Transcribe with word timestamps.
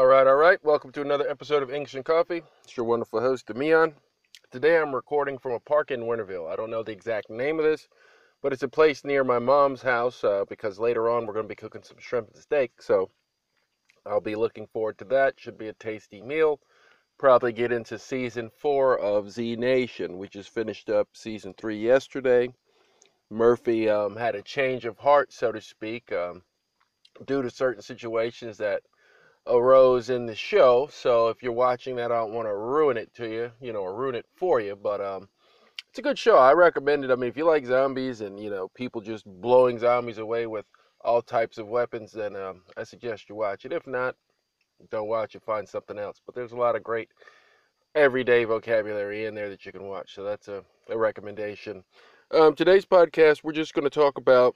All 0.00 0.06
right, 0.06 0.26
all 0.26 0.36
right. 0.36 0.58
Welcome 0.64 0.92
to 0.92 1.02
another 1.02 1.28
episode 1.28 1.62
of 1.62 1.70
English 1.70 1.92
and 1.92 2.06
Coffee. 2.06 2.40
It's 2.64 2.74
your 2.74 2.86
wonderful 2.86 3.20
host, 3.20 3.46
Demion. 3.46 3.92
Today 4.50 4.78
I'm 4.78 4.94
recording 4.94 5.36
from 5.36 5.52
a 5.52 5.60
park 5.60 5.90
in 5.90 6.04
Winterville. 6.04 6.50
I 6.50 6.56
don't 6.56 6.70
know 6.70 6.82
the 6.82 6.90
exact 6.90 7.28
name 7.28 7.58
of 7.58 7.66
this, 7.66 7.86
but 8.40 8.50
it's 8.50 8.62
a 8.62 8.68
place 8.68 9.04
near 9.04 9.24
my 9.24 9.38
mom's 9.38 9.82
house 9.82 10.24
uh, 10.24 10.46
because 10.48 10.78
later 10.78 11.10
on 11.10 11.26
we're 11.26 11.34
going 11.34 11.44
to 11.44 11.50
be 11.50 11.54
cooking 11.54 11.82
some 11.82 11.98
shrimp 11.98 12.30
and 12.32 12.42
steak. 12.42 12.80
So 12.80 13.10
I'll 14.06 14.22
be 14.22 14.36
looking 14.36 14.66
forward 14.68 14.96
to 15.00 15.04
that. 15.04 15.38
Should 15.38 15.58
be 15.58 15.68
a 15.68 15.74
tasty 15.74 16.22
meal. 16.22 16.60
Probably 17.18 17.52
get 17.52 17.70
into 17.70 17.98
season 17.98 18.48
four 18.48 18.98
of 18.98 19.30
Z 19.30 19.56
Nation. 19.56 20.16
We 20.16 20.28
just 20.28 20.48
finished 20.48 20.88
up 20.88 21.08
season 21.12 21.52
three 21.58 21.78
yesterday. 21.78 22.48
Murphy 23.28 23.90
um, 23.90 24.16
had 24.16 24.34
a 24.34 24.40
change 24.40 24.86
of 24.86 24.96
heart, 24.96 25.30
so 25.30 25.52
to 25.52 25.60
speak, 25.60 26.10
um, 26.10 26.40
due 27.26 27.42
to 27.42 27.50
certain 27.50 27.82
situations 27.82 28.56
that 28.56 28.80
arose 29.46 30.10
in 30.10 30.26
the 30.26 30.34
show. 30.34 30.88
So 30.92 31.28
if 31.28 31.42
you're 31.42 31.52
watching 31.52 31.96
that, 31.96 32.12
I 32.12 32.18
don't 32.18 32.32
want 32.32 32.48
to 32.48 32.54
ruin 32.54 32.96
it 32.96 33.12
to 33.14 33.28
you, 33.28 33.50
you 33.60 33.72
know, 33.72 33.80
or 33.80 33.94
ruin 33.94 34.14
it 34.14 34.26
for 34.34 34.60
you. 34.60 34.76
But 34.76 35.00
um, 35.00 35.28
it's 35.88 35.98
a 35.98 36.02
good 36.02 36.18
show. 36.18 36.36
I 36.36 36.52
recommend 36.52 37.04
it. 37.04 37.10
I 37.10 37.16
mean, 37.16 37.28
if 37.28 37.36
you 37.36 37.44
like 37.44 37.66
zombies 37.66 38.20
and 38.20 38.38
you 38.38 38.50
know 38.50 38.68
people 38.74 39.00
just 39.00 39.24
blowing 39.26 39.78
zombies 39.78 40.18
away 40.18 40.46
with 40.46 40.66
all 41.02 41.22
types 41.22 41.58
of 41.58 41.68
weapons, 41.68 42.12
then 42.12 42.36
um, 42.36 42.62
I 42.76 42.84
suggest 42.84 43.28
you 43.28 43.34
watch 43.34 43.64
it. 43.64 43.72
If 43.72 43.86
not, 43.86 44.14
don't 44.90 45.08
watch 45.08 45.34
it. 45.34 45.42
Find 45.42 45.68
something 45.68 45.98
else. 45.98 46.20
But 46.24 46.34
there's 46.34 46.52
a 46.52 46.56
lot 46.56 46.76
of 46.76 46.82
great 46.82 47.08
everyday 47.94 48.44
vocabulary 48.44 49.26
in 49.26 49.34
there 49.34 49.48
that 49.48 49.66
you 49.66 49.72
can 49.72 49.84
watch. 49.84 50.14
So 50.14 50.22
that's 50.22 50.48
a, 50.48 50.62
a 50.88 50.96
recommendation. 50.96 51.82
Um, 52.32 52.54
today's 52.54 52.86
podcast, 52.86 53.42
we're 53.42 53.52
just 53.52 53.74
going 53.74 53.84
to 53.84 53.90
talk 53.90 54.16
about 54.16 54.54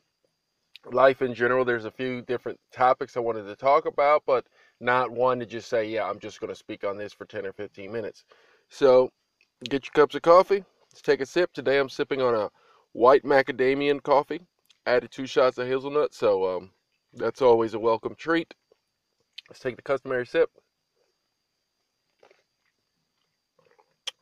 life 0.92 1.22
in 1.22 1.34
general. 1.34 1.64
There's 1.64 1.86
a 1.86 1.90
few 1.90 2.22
different 2.22 2.60
topics 2.72 3.16
I 3.16 3.20
wanted 3.20 3.44
to 3.44 3.56
talk 3.56 3.86
about, 3.86 4.22
but 4.26 4.46
not 4.80 5.10
one 5.10 5.38
to 5.40 5.46
just 5.46 5.68
say, 5.68 5.88
yeah, 5.88 6.04
I'm 6.04 6.18
just 6.18 6.40
going 6.40 6.48
to 6.48 6.54
speak 6.54 6.84
on 6.84 6.96
this 6.96 7.12
for 7.12 7.24
10 7.24 7.46
or 7.46 7.52
15 7.52 7.90
minutes. 7.90 8.24
So 8.68 9.10
get 9.68 9.86
your 9.86 9.92
cups 9.92 10.14
of 10.14 10.22
coffee. 10.22 10.64
Let's 10.92 11.02
take 11.02 11.20
a 11.20 11.26
sip. 11.26 11.52
Today 11.52 11.78
I'm 11.78 11.88
sipping 11.88 12.20
on 12.20 12.34
a 12.34 12.50
white 12.92 13.24
macadamian 13.24 14.02
coffee. 14.02 14.40
Added 14.86 15.10
two 15.10 15.26
shots 15.26 15.58
of 15.58 15.66
hazelnut, 15.66 16.14
so 16.14 16.56
um, 16.56 16.70
that's 17.14 17.40
always 17.40 17.74
a 17.74 17.78
welcome 17.78 18.14
treat. 18.14 18.52
Let's 19.48 19.60
take 19.60 19.76
the 19.76 19.82
customary 19.82 20.26
sip. 20.26 20.50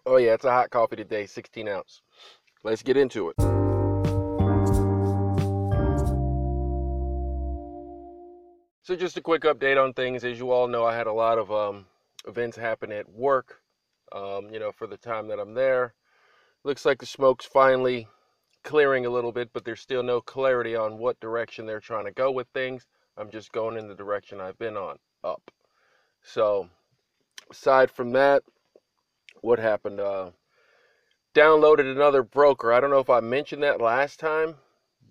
Oh 0.06 0.16
yeah, 0.16 0.34
it's 0.34 0.44
a 0.44 0.50
hot 0.50 0.70
coffee 0.70 0.97
today, 0.97 1.27
16 1.27 1.69
ounce. 1.69 2.03
Let's 2.64 2.83
get 2.83 2.97
into 2.97 3.28
it. 3.31 3.61
So 8.84 8.97
just 8.97 9.16
a 9.16 9.20
quick 9.20 9.42
update 9.42 9.80
on 9.80 9.92
things. 9.92 10.25
As 10.25 10.41
you 10.41 10.50
all 10.50 10.66
know, 10.66 10.84
I 10.84 10.97
had 10.97 11.06
a 11.06 11.12
lot 11.12 11.38
of 11.38 11.52
um, 11.52 11.86
events 12.27 12.56
happen 12.56 12.91
at 12.91 13.08
work. 13.08 13.61
Um, 14.11 14.50
you 14.52 14.58
know, 14.58 14.72
for 14.72 14.88
the 14.88 14.97
time 14.97 15.28
that 15.28 15.38
I'm 15.38 15.55
there, 15.55 15.94
looks 16.64 16.84
like 16.84 16.98
the 16.98 17.06
smoke's 17.06 17.47
finally 17.47 18.08
clearing 18.64 19.06
a 19.06 19.10
little 19.10 19.30
bit, 19.30 19.50
but 19.53 19.64
there's 19.64 19.80
still 19.80 20.03
no 20.03 20.20
clarity 20.20 20.75
on 20.75 20.98
what 20.98 21.20
direction 21.20 21.64
they're 21.64 21.78
trying 21.78 22.06
to 22.06 22.10
go 22.10 22.33
with 22.33 22.48
things. 22.48 22.88
I'm 23.16 23.30
just 23.30 23.53
going 23.53 23.77
in 23.77 23.86
the 23.86 23.94
direction 23.94 24.41
I've 24.41 24.58
been 24.58 24.77
on, 24.77 24.98
up. 25.22 25.53
So, 26.25 26.69
aside 27.53 27.88
from 27.88 28.10
that, 28.12 28.42
what 29.42 29.60
happened? 29.60 30.00
Uh, 30.00 30.30
downloaded 31.36 31.91
another 31.91 32.25
broker. 32.25 32.72
I 32.72 32.80
don't 32.80 32.91
know 32.91 32.98
if 32.98 33.10
I 33.10 33.20
mentioned 33.20 33.62
that 33.62 33.80
last 33.80 34.19
time, 34.19 34.56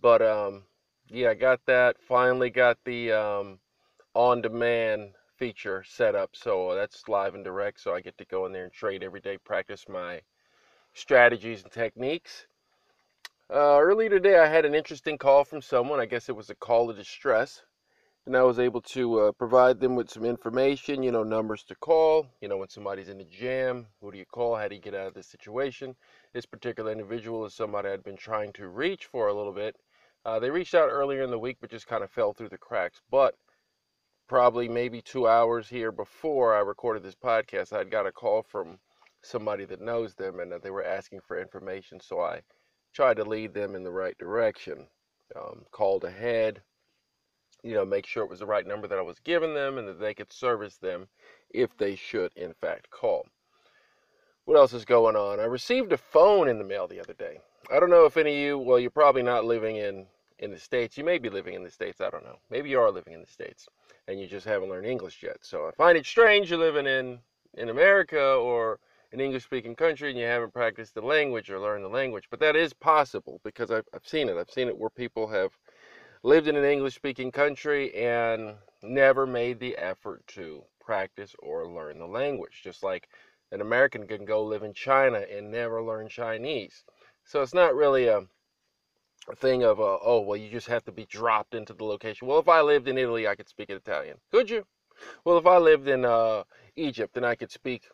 but 0.02 0.22
um, 0.22 0.64
yeah, 1.08 1.30
I 1.30 1.33
got 1.36 1.61
that. 1.67 1.95
Finally 2.02 2.49
got 2.49 2.77
the 2.86 3.14
um, 3.14 3.59
on-demand 4.14 5.12
feature 5.38 5.84
set 5.88 6.16
up, 6.16 6.32
so 6.33 6.76
that's 6.76 7.08
live 7.08 7.36
and 7.36 7.44
direct. 7.44 7.80
So 7.80 7.94
I 7.94 8.02
get 8.02 8.17
to 8.17 8.26
go 8.26 8.45
in 8.45 8.52
there 8.52 8.64
and 8.64 8.73
trade 8.73 9.04
every 9.04 9.22
day, 9.22 9.38
practice 9.38 9.86
my 9.89 10.22
strategies 10.94 11.64
and 11.64 11.72
techniques. 11.72 12.48
Uh, 13.50 13.80
earlier 13.80 14.10
today, 14.10 14.39
I 14.39 14.48
had 14.48 14.66
an 14.66 14.76
interesting 14.76 15.17
call 15.17 15.44
from 15.44 15.61
someone. 15.61 16.00
I 16.00 16.05
guess 16.05 16.30
it 16.30 16.36
was 16.36 16.50
a 16.50 16.55
call 16.55 16.89
of 16.89 16.98
distress. 16.98 17.64
And 18.27 18.38
I 18.38 18.44
was 18.44 18.60
able 18.60 18.82
to 18.82 19.20
uh, 19.20 19.32
provide 19.32 19.80
them 19.80 19.95
with 19.95 20.11
some 20.11 20.26
information, 20.26 21.02
you 21.02 21.11
know, 21.11 21.23
numbers 21.23 21.64
to 21.64 21.76
call, 21.76 22.27
you 22.39 22.48
know, 22.48 22.58
when 22.58 22.70
somebody's 22.70 23.10
in 23.10 23.20
a 23.20 23.23
jam, 23.23 23.88
who 24.00 24.11
do 24.11 24.17
you 24.20 24.26
call? 24.26 24.55
How 24.55 24.67
do 24.67 24.76
you 24.76 24.82
get 24.82 24.94
out 24.94 25.08
of 25.08 25.16
this 25.16 25.26
situation? 25.26 25.95
This 26.32 26.45
particular 26.45 26.92
individual 26.92 27.45
is 27.45 27.55
somebody 27.55 27.89
I'd 27.89 28.04
been 28.04 28.17
trying 28.17 28.54
to 28.54 28.67
reach 28.67 29.05
for 29.05 29.27
a 29.27 29.33
little 29.33 29.54
bit 29.54 29.76
uh, 30.23 30.39
they 30.39 30.52
reached 30.52 30.76
out 30.76 30.89
earlier 30.89 31.23
in 31.23 31.32
the 31.32 31.39
week, 31.39 31.58
but 31.60 31.71
just 31.71 31.88
kind 31.88 32.04
of 32.04 32.11
fell 32.11 32.33
through 32.33 32.50
the 32.50 32.58
cracks. 32.58 33.02
But 33.10 33.36
probably 34.31 34.69
maybe 34.69 35.02
two 35.02 35.27
hours 35.27 35.67
here 35.67 35.92
before 35.92 36.55
I 36.55 36.61
recorded 36.61 37.03
this 37.03 37.17
podcast, 37.21 37.73
I'd 37.73 37.92
got 37.92 38.08
a 38.08 38.14
call 38.14 38.43
from 38.43 38.80
somebody 39.21 39.65
that 39.65 39.81
knows 39.81 40.15
them 40.15 40.39
and 40.39 40.49
that 40.53 40.64
they 40.64 40.69
were 40.69 40.86
asking 40.86 41.19
for 41.19 41.37
information. 41.37 41.99
So 41.99 42.21
I 42.21 42.39
tried 42.93 43.17
to 43.17 43.25
lead 43.25 43.53
them 43.53 43.75
in 43.75 43.83
the 43.83 43.91
right 43.91 44.17
direction. 44.17 44.87
Um, 45.36 45.65
called 45.71 46.05
ahead, 46.05 46.61
you 47.61 47.73
know, 47.73 47.83
make 47.83 48.05
sure 48.05 48.23
it 48.23 48.30
was 48.30 48.39
the 48.39 48.45
right 48.45 48.65
number 48.65 48.87
that 48.87 48.97
I 48.97 49.02
was 49.02 49.20
giving 49.20 49.53
them 49.53 49.77
and 49.77 49.86
that 49.86 49.99
they 49.99 50.14
could 50.14 50.31
service 50.31 50.77
them 50.77 51.09
if 51.49 51.75
they 51.75 51.97
should, 51.97 52.31
in 52.37 52.53
fact, 52.53 52.89
call. 52.89 53.27
What 54.45 54.55
else 54.55 54.71
is 54.71 54.86
going 54.86 55.17
on? 55.17 55.41
I 55.41 55.43
received 55.43 55.91
a 55.91 55.97
phone 55.97 56.47
in 56.47 56.58
the 56.58 56.64
mail 56.64 56.87
the 56.87 57.02
other 57.02 57.15
day. 57.15 57.39
I 57.70 57.81
don't 57.81 57.89
know 57.89 58.05
if 58.05 58.15
any 58.15 58.31
of 58.31 58.39
you, 58.39 58.58
well, 58.58 58.80
you're 58.80 58.91
probably 58.91 59.23
not 59.23 59.43
living 59.43 59.75
in 59.75 60.05
in 60.41 60.52
the 60.52 60.59
states. 60.59 60.97
You 60.97 61.03
may 61.03 61.19
be 61.19 61.29
living 61.29 61.53
in 61.53 61.63
the 61.63 61.71
states. 61.71 62.02
I 62.02 62.09
don't 62.09 62.25
know. 62.25 62.39
Maybe 62.49 62.69
you 62.69 62.79
are 62.79 62.91
living 62.91 63.13
in 63.13 63.21
the 63.21 63.27
states, 63.27 63.69
and 64.07 64.19
you 64.19 64.27
just 64.27 64.45
haven't 64.45 64.69
learned 64.69 64.87
English 64.87 65.23
yet. 65.23 65.37
So 65.41 65.67
I 65.67 65.71
find 65.71 65.97
it 65.97 66.05
strange 66.05 66.49
you're 66.49 66.59
living 66.59 66.87
in 66.87 67.19
in 67.55 67.69
America 67.69 68.19
or 68.19 68.79
an 69.11 69.19
English-speaking 69.19 69.75
country 69.75 70.09
and 70.09 70.17
you 70.17 70.25
haven't 70.25 70.53
practiced 70.53 70.95
the 70.95 71.02
language 71.02 71.49
or 71.49 71.59
learned 71.59 71.83
the 71.83 71.89
language. 71.89 72.27
But 72.29 72.39
that 72.39 72.55
is 72.55 72.73
possible 72.73 73.41
because 73.43 73.69
I've 73.69 73.85
I've 73.93 74.07
seen 74.07 74.29
it. 74.29 74.37
I've 74.37 74.49
seen 74.49 74.67
it 74.67 74.77
where 74.77 74.89
people 74.89 75.27
have 75.27 75.52
lived 76.23 76.47
in 76.47 76.55
an 76.55 76.63
English-speaking 76.63 77.31
country 77.31 77.93
and 77.93 78.55
never 78.81 79.27
made 79.27 79.59
the 79.59 79.77
effort 79.77 80.25
to 80.27 80.63
practice 80.79 81.35
or 81.39 81.67
learn 81.67 81.99
the 81.99 82.08
language. 82.08 82.61
Just 82.63 82.83
like 82.83 83.09
an 83.52 83.61
American 83.61 84.08
can 84.08 84.25
go 84.25 84.43
live 84.43 84.63
in 84.63 84.73
China 84.73 85.23
and 85.29 85.52
never 85.52 85.83
learn 85.83 86.08
Chinese. 86.08 86.83
So 87.25 87.41
it's 87.41 87.53
not 87.53 87.75
really 87.75 88.08
a 88.08 88.25
thing 89.36 89.64
of, 89.64 89.80
uh, 89.80 89.98
oh, 90.04 90.21
well, 90.21 90.37
you 90.37 90.49
just 90.49 90.67
have 90.67 90.83
to 90.86 90.92
be 90.92 91.05
dropped 91.05 91.54
into 91.54 91.73
the 91.73 91.83
location. 91.83 92.27
Well, 92.27 92.39
if 92.39 92.49
I 92.49 92.61
lived 92.61 92.87
in 92.87 92.98
Italy, 92.98 93.27
I 93.27 93.36
could 93.36 93.49
speak 93.49 93.70
Italian. 93.70 94.17
Could 94.32 94.49
you? 94.49 94.65
Well, 95.26 95.37
if 95.37 95.45
I 95.45 95.58
lived 95.58 95.87
in 95.87 96.05
uh, 96.05 96.43
Egypt, 96.76 97.14
then 97.14 97.23
I 97.23 97.36
could 97.36 97.52
speak 97.52 97.87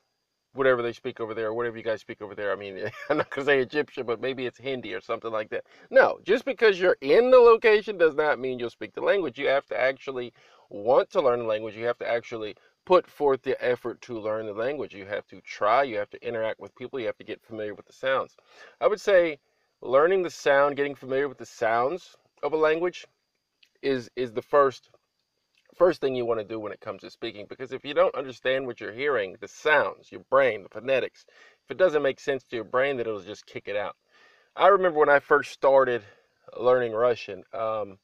whatever 0.53 0.81
they 0.81 0.93
speak 0.93 1.19
over 1.19 1.33
there, 1.33 1.47
or 1.47 1.53
whatever 1.53 1.77
you 1.77 1.83
guys 1.83 2.01
speak 2.01 2.21
over 2.21 2.33
there. 2.33 2.51
I 2.51 2.55
mean, 2.55 2.77
I'm 3.09 3.17
not 3.17 3.29
going 3.29 3.45
to 3.45 3.51
say 3.51 3.59
Egyptian, 3.59 4.05
but 4.05 4.19
maybe 4.19 4.45
it's 4.45 4.57
Hindi 4.57 4.93
or 4.93 5.01
something 5.01 5.31
like 5.31 5.49
that. 5.49 5.65
No, 5.89 6.19
just 6.23 6.45
because 6.45 6.79
you're 6.79 6.97
in 7.01 7.29
the 7.29 7.37
location 7.37 7.97
does 7.97 8.15
not 8.15 8.39
mean 8.39 8.59
you'll 8.59 8.69
speak 8.69 8.93
the 8.93 9.01
language. 9.01 9.37
You 9.37 9.47
have 9.47 9.67
to 9.67 9.79
actually 9.79 10.33
want 10.69 11.09
to 11.11 11.21
learn 11.21 11.39
the 11.39 11.45
language. 11.45 11.75
You 11.75 11.85
have 11.85 11.99
to 11.99 12.09
actually 12.09 12.55
put 12.85 13.05
forth 13.05 13.41
the 13.43 13.61
effort 13.63 14.01
to 14.01 14.17
learn 14.17 14.45
the 14.45 14.53
language. 14.53 14.95
You 14.95 15.05
have 15.05 15.27
to 15.27 15.41
try, 15.41 15.83
you 15.83 15.97
have 15.97 16.09
to 16.11 16.27
interact 16.27 16.59
with 16.59 16.73
people, 16.75 16.99
you 16.99 17.05
have 17.05 17.17
to 17.17 17.23
get 17.23 17.43
familiar 17.43 17.75
with 17.75 17.85
the 17.85 17.93
sounds. 17.93 18.35
I 18.79 18.87
would 18.87 19.01
say 19.01 19.39
learning 19.81 20.23
the 20.23 20.29
sound, 20.29 20.75
getting 20.75 20.95
familiar 20.95 21.27
with 21.27 21.37
the 21.37 21.45
sounds 21.45 22.15
of 22.43 22.53
a 22.53 22.57
language 22.57 23.05
is 23.81 24.09
is 24.15 24.33
the 24.33 24.41
first 24.41 24.89
first 25.75 26.01
thing 26.01 26.15
you 26.15 26.25
want 26.25 26.39
to 26.39 26.45
do 26.45 26.59
when 26.59 26.71
it 26.71 26.81
comes 26.81 27.01
to 27.01 27.09
speaking 27.09 27.45
because 27.47 27.71
if 27.71 27.85
you 27.85 27.93
don't 27.93 28.15
understand 28.15 28.65
what 28.65 28.79
you're 28.81 28.93
hearing, 28.93 29.35
the 29.39 29.47
sounds, 29.47 30.11
your 30.11 30.21
brain, 30.29 30.63
the 30.63 30.69
phonetics, 30.69 31.25
if 31.63 31.71
it 31.71 31.77
doesn't 31.77 32.01
make 32.01 32.19
sense 32.19 32.43
to 32.43 32.55
your 32.55 32.65
brain, 32.65 32.97
then 32.97 33.05
it'll 33.05 33.21
just 33.21 33.45
kick 33.45 33.67
it 33.67 33.75
out. 33.75 33.95
I 34.55 34.67
remember 34.67 34.99
when 34.99 35.09
I 35.09 35.19
first 35.19 35.51
started 35.51 36.01
learning 36.59 36.93
Russian, 36.93 37.43
um, 37.53 37.99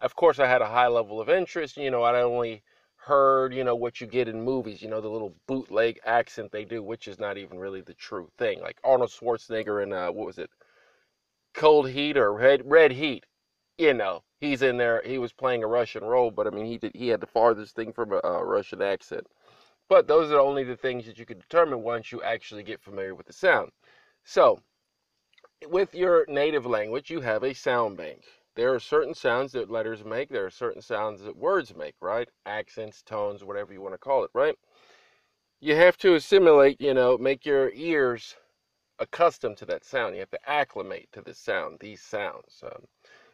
of 0.00 0.16
course 0.16 0.38
I 0.38 0.46
had 0.46 0.62
a 0.62 0.68
high 0.68 0.88
level 0.88 1.20
of 1.20 1.28
interest. 1.28 1.76
You 1.76 1.90
know, 1.90 2.02
I 2.02 2.22
only 2.22 2.62
heard, 2.96 3.52
you 3.52 3.64
know, 3.64 3.76
what 3.76 4.00
you 4.00 4.06
get 4.06 4.28
in 4.28 4.42
movies, 4.42 4.80
you 4.80 4.88
know, 4.88 5.00
the 5.00 5.08
little 5.08 5.34
bootleg 5.46 6.00
accent 6.06 6.52
they 6.52 6.64
do, 6.64 6.82
which 6.82 7.08
is 7.08 7.18
not 7.18 7.36
even 7.36 7.58
really 7.58 7.82
the 7.82 7.94
true 7.94 8.30
thing. 8.38 8.60
Like 8.60 8.78
Arnold 8.84 9.10
Schwarzenegger 9.10 9.82
and 9.82 9.92
uh, 9.92 10.10
what 10.10 10.26
was 10.26 10.38
it, 10.38 10.50
Cold 11.54 11.90
Heat 11.90 12.16
or 12.16 12.32
Red, 12.32 12.62
Red 12.64 12.92
Heat. 12.92 13.26
You 13.78 13.94
know, 13.94 14.22
he's 14.40 14.62
in 14.62 14.76
there, 14.76 15.02
he 15.04 15.18
was 15.18 15.32
playing 15.32 15.62
a 15.62 15.66
Russian 15.66 16.04
role, 16.04 16.30
but 16.30 16.46
I 16.46 16.50
mean, 16.50 16.66
he 16.66 16.78
did, 16.78 16.92
he 16.94 17.08
had 17.08 17.20
the 17.20 17.26
farthest 17.26 17.74
thing 17.74 17.92
from 17.92 18.12
a, 18.12 18.20
a 18.24 18.44
Russian 18.44 18.82
accent. 18.82 19.26
But 19.88 20.06
those 20.06 20.30
are 20.30 20.40
only 20.40 20.64
the 20.64 20.76
things 20.76 21.06
that 21.06 21.18
you 21.18 21.26
can 21.26 21.38
determine 21.38 21.82
once 21.82 22.12
you 22.12 22.22
actually 22.22 22.62
get 22.62 22.82
familiar 22.82 23.14
with 23.14 23.26
the 23.26 23.32
sound. 23.32 23.72
So, 24.24 24.60
with 25.68 25.94
your 25.94 26.24
native 26.28 26.66
language, 26.66 27.10
you 27.10 27.20
have 27.20 27.42
a 27.42 27.54
sound 27.54 27.96
bank 27.96 28.24
there 28.54 28.74
are 28.74 28.80
certain 28.80 29.14
sounds 29.14 29.52
that 29.52 29.70
letters 29.70 30.04
make, 30.04 30.28
there 30.28 30.44
are 30.44 30.50
certain 30.50 30.82
sounds 30.82 31.22
that 31.22 31.36
words 31.36 31.74
make, 31.74 31.94
right? 32.00 32.28
Accents, 32.44 33.02
tones, 33.02 33.44
whatever 33.44 33.72
you 33.72 33.80
want 33.80 33.94
to 33.94 33.98
call 33.98 34.24
it, 34.24 34.30
right? 34.34 34.56
You 35.60 35.74
have 35.76 35.96
to 35.98 36.14
assimilate, 36.14 36.80
you 36.80 36.92
know, 36.92 37.16
make 37.16 37.46
your 37.46 37.70
ears 37.72 38.36
accustomed 38.98 39.56
to 39.58 39.66
that 39.66 39.84
sound. 39.84 40.14
You 40.14 40.20
have 40.20 40.30
to 40.30 40.50
acclimate 40.50 41.08
to 41.12 41.22
the 41.22 41.34
sound, 41.34 41.78
these 41.80 42.02
sounds. 42.02 42.62
Um, 42.64 42.86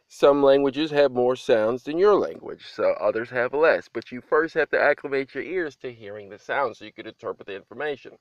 Some 0.09 0.43
languages 0.43 0.91
have 0.93 1.13
more 1.13 1.37
sounds 1.37 1.85
than 1.85 1.99
your 1.99 2.15
language, 2.17 2.67
so 2.67 2.93
others 3.01 3.31
have 3.31 3.55
less. 3.55 3.89
But 3.89 4.13
you 4.13 4.21
first 4.21 4.55
have 4.55 4.71
to 4.71 4.81
acclimate 4.81 5.35
your 5.35 5.45
ears 5.45 5.77
to 5.79 5.93
hearing 5.93 6.29
the 6.31 6.39
sounds 6.39 6.79
so 6.79 6.85
you 6.87 6.93
can 6.93 7.07
interpret 7.07 7.47
the 7.49 7.57
information. 7.57 8.19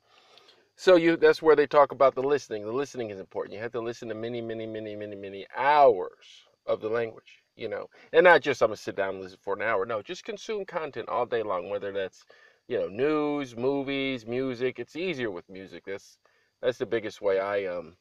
So 0.76 0.96
you 0.96 1.18
that's 1.18 1.42
where 1.42 1.56
they 1.56 1.68
talk 1.68 1.92
about 1.92 2.16
the 2.16 2.24
listening. 2.24 2.64
The 2.64 2.72
listening 2.72 3.10
is 3.12 3.20
important. 3.20 3.54
You 3.56 3.62
have 3.62 3.72
to 3.74 3.82
listen 3.82 4.10
to 4.10 4.16
many, 4.16 4.42
many, 4.42 4.66
many, 4.66 4.96
many, 4.96 5.16
many 5.16 5.46
hours 5.56 6.48
of 6.66 6.82
the 6.82 6.90
language, 6.90 7.44
you 7.56 7.68
know. 7.70 7.90
And 8.14 8.24
not 8.24 8.42
just 8.42 8.62
I'm 8.62 8.70
gonna 8.70 8.78
sit 8.78 8.96
down 8.96 9.16
and 9.16 9.22
listen 9.24 9.40
for 9.42 9.56
an 9.56 9.62
hour. 9.62 9.86
No, 9.86 10.02
just 10.02 10.24
consume 10.26 10.66
content 10.66 11.10
all 11.10 11.26
day 11.26 11.44
long, 11.44 11.70
whether 11.70 11.92
that's, 11.92 12.26
you 12.68 12.80
know, 12.80 12.88
news, 12.88 13.56
movies, 13.56 14.26
music. 14.26 14.80
It's 14.80 14.96
easier 14.96 15.32
with 15.32 15.50
music. 15.50 15.84
That's 15.86 16.18
that's 16.62 16.78
the 16.78 16.86
biggest 16.86 17.22
way 17.22 17.40
I 17.40 17.66
um 17.66 17.98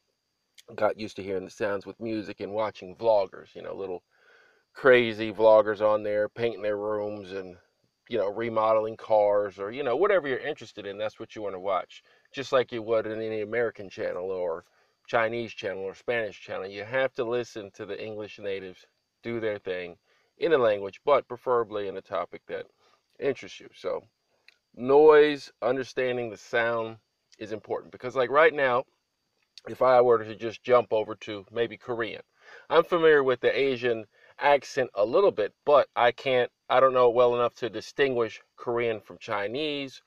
got 0.75 0.99
used 0.99 1.15
to 1.17 1.23
hearing 1.23 1.45
the 1.45 1.51
sounds 1.51 1.85
with 1.85 1.99
music 1.99 2.39
and 2.41 2.51
watching 2.51 2.95
vloggers, 2.95 3.55
you 3.55 3.61
know, 3.61 3.73
little 3.75 4.03
crazy 4.73 5.31
vloggers 5.33 5.81
on 5.81 6.03
there 6.03 6.29
painting 6.29 6.61
their 6.61 6.77
rooms 6.77 7.31
and 7.31 7.57
you 8.09 8.17
know 8.17 8.29
remodeling 8.29 8.97
cars 8.97 9.59
or 9.59 9.71
you 9.71 9.83
know 9.83 9.95
whatever 9.95 10.27
you're 10.27 10.37
interested 10.39 10.85
in 10.85 10.97
that's 10.97 11.19
what 11.19 11.35
you 11.35 11.41
want 11.41 11.55
to 11.55 11.59
watch. 11.59 12.03
Just 12.33 12.51
like 12.51 12.71
you 12.71 12.81
would 12.83 13.07
in 13.07 13.21
any 13.21 13.41
american 13.41 13.89
channel 13.89 14.29
or 14.31 14.65
chinese 15.07 15.53
channel 15.53 15.83
or 15.83 15.95
spanish 15.95 16.39
channel 16.41 16.67
you 16.67 16.83
have 16.83 17.13
to 17.13 17.23
listen 17.23 17.71
to 17.71 17.85
the 17.85 18.01
english 18.03 18.39
natives 18.39 18.85
do 19.23 19.39
their 19.39 19.57
thing 19.57 19.97
in 20.37 20.53
a 20.53 20.57
language 20.57 21.01
but 21.05 21.27
preferably 21.27 21.87
in 21.87 21.97
a 21.97 22.01
topic 22.01 22.41
that 22.47 22.65
interests 23.19 23.59
you. 23.59 23.69
So 23.75 24.03
noise 24.75 25.51
understanding 25.61 26.29
the 26.29 26.37
sound 26.37 26.97
is 27.37 27.51
important 27.51 27.91
because 27.91 28.15
like 28.15 28.29
right 28.29 28.53
now 28.53 28.83
if 29.67 29.81
I 29.81 30.01
were 30.01 30.23
to 30.23 30.35
just 30.35 30.63
jump 30.63 30.93
over 30.93 31.15
to 31.15 31.45
maybe 31.51 31.77
Korean. 31.77 32.21
I'm 32.69 32.83
familiar 32.83 33.23
with 33.23 33.41
the 33.41 33.57
Asian 33.57 34.05
accent 34.39 34.89
a 34.95 35.03
little 35.05 35.31
bit, 35.31 35.53
but 35.65 35.87
I 35.95 36.11
can't, 36.11 36.51
I 36.69 36.79
don't 36.79 36.93
know 36.93 37.09
well 37.09 37.35
enough 37.35 37.53
to 37.55 37.69
distinguish 37.69 38.41
Korean 38.55 39.01
from 39.01 39.17
Chinese 39.17 40.01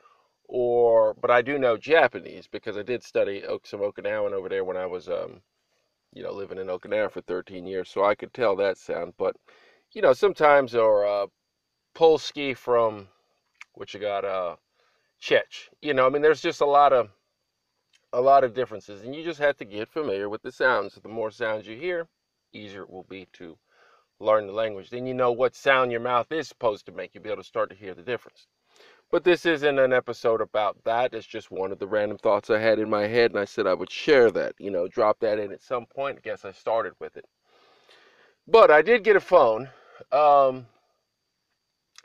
or, 0.49 1.15
but 1.15 1.31
I 1.31 1.43
do 1.43 1.59
know 1.59 1.77
Japanese 1.77 2.47
because 2.49 2.77
I 2.77 2.83
did 2.83 3.03
study 3.03 3.45
some 3.65 3.81
Okinawan 3.81 4.33
over 4.33 4.49
there 4.49 4.65
when 4.65 4.77
I 4.77 4.87
was, 4.87 5.09
um, 5.09 5.43
you 6.13 6.23
know, 6.23 6.33
living 6.33 6.59
in 6.59 6.67
Okinawa 6.69 7.11
for 7.11 7.21
13 7.21 7.67
years. 7.67 7.89
So 7.91 8.05
I 8.05 8.15
could 8.15 8.33
tell 8.33 8.57
that 8.57 8.79
sound, 8.79 9.15
but, 9.19 9.37
you 9.93 10.03
know, 10.03 10.13
sometimes, 10.13 10.75
or, 10.75 11.07
uh, 11.07 11.27
Polski 11.95 12.57
from, 12.57 13.09
what 13.75 13.93
you 13.95 14.01
got, 14.01 14.25
uh, 14.25 14.57
Czech, 15.21 15.47
you 15.83 15.93
know, 15.95 16.07
I 16.07 16.09
mean, 16.09 16.23
there's 16.23 16.41
just 16.43 16.61
a 16.63 16.67
lot 16.67 16.93
of, 16.93 17.11
a 18.13 18.21
lot 18.21 18.45
of 18.45 18.55
differences, 18.55 19.03
and 19.03 19.15
you 19.15 19.23
just 19.23 19.39
have 19.39 19.57
to 19.59 19.65
get 19.65 19.89
familiar 19.89 20.29
with 20.29 20.43
the 20.43 20.53
sounds. 20.53 20.95
The 20.95 21.09
more 21.09 21.31
sounds 21.31 21.67
you 21.67 21.77
hear, 21.77 22.09
easier 22.53 22.83
it 22.83 22.91
will 22.91 23.05
be 23.05 23.27
to 23.35 23.57
learn 24.19 24.47
the 24.47 24.53
language. 24.53 24.91
Then 24.91 25.07
you 25.07 25.15
know 25.15 25.33
what 25.33 25.55
sound 25.55 25.91
your 25.91 26.01
mouth 26.01 26.31
is 26.33 26.49
supposed 26.49 26.87
to 26.87 26.93
make. 26.93 27.15
You'll 27.15 27.25
be 27.25 27.31
able 27.31 27.43
to 27.43 27.49
start 27.49 27.71
to 27.71 27.77
hear 27.77 27.95
the 27.95 28.03
difference. 28.03 28.47
But 29.11 29.25
this 29.25 29.45
isn't 29.45 29.79
an 29.79 29.93
episode 29.93 30.41
about 30.41 30.85
that. 30.85 31.15
It's 31.15 31.27
just 31.27 31.51
one 31.51 31.73
of 31.73 31.81
the 31.81 31.87
random 31.87 32.19
thoughts 32.19 32.49
I 32.49 32.59
had 32.59 32.79
in 32.79 32.89
my 32.89 33.07
head, 33.07 33.33
and 33.33 33.41
I 33.41 33.45
said 33.45 33.67
I 33.67 33.75
would 33.75 33.91
share 33.91 34.31
that. 34.33 34.55
You 34.59 34.71
know, 34.71 34.87
drop 34.87 35.19
that 35.21 35.39
in 35.39 35.53
at 35.53 35.63
some 35.63 35.87
point. 35.87 36.19
I 36.19 36.21
guess 36.21 36.45
I 36.45 36.53
started 36.53 36.93
with 37.01 37.17
it. 37.17 37.25
But 38.47 38.71
I 38.71 38.83
did 38.83 39.05
get 39.05 39.17
a 39.17 39.21
phone. 39.21 39.69
Um, 40.13 40.67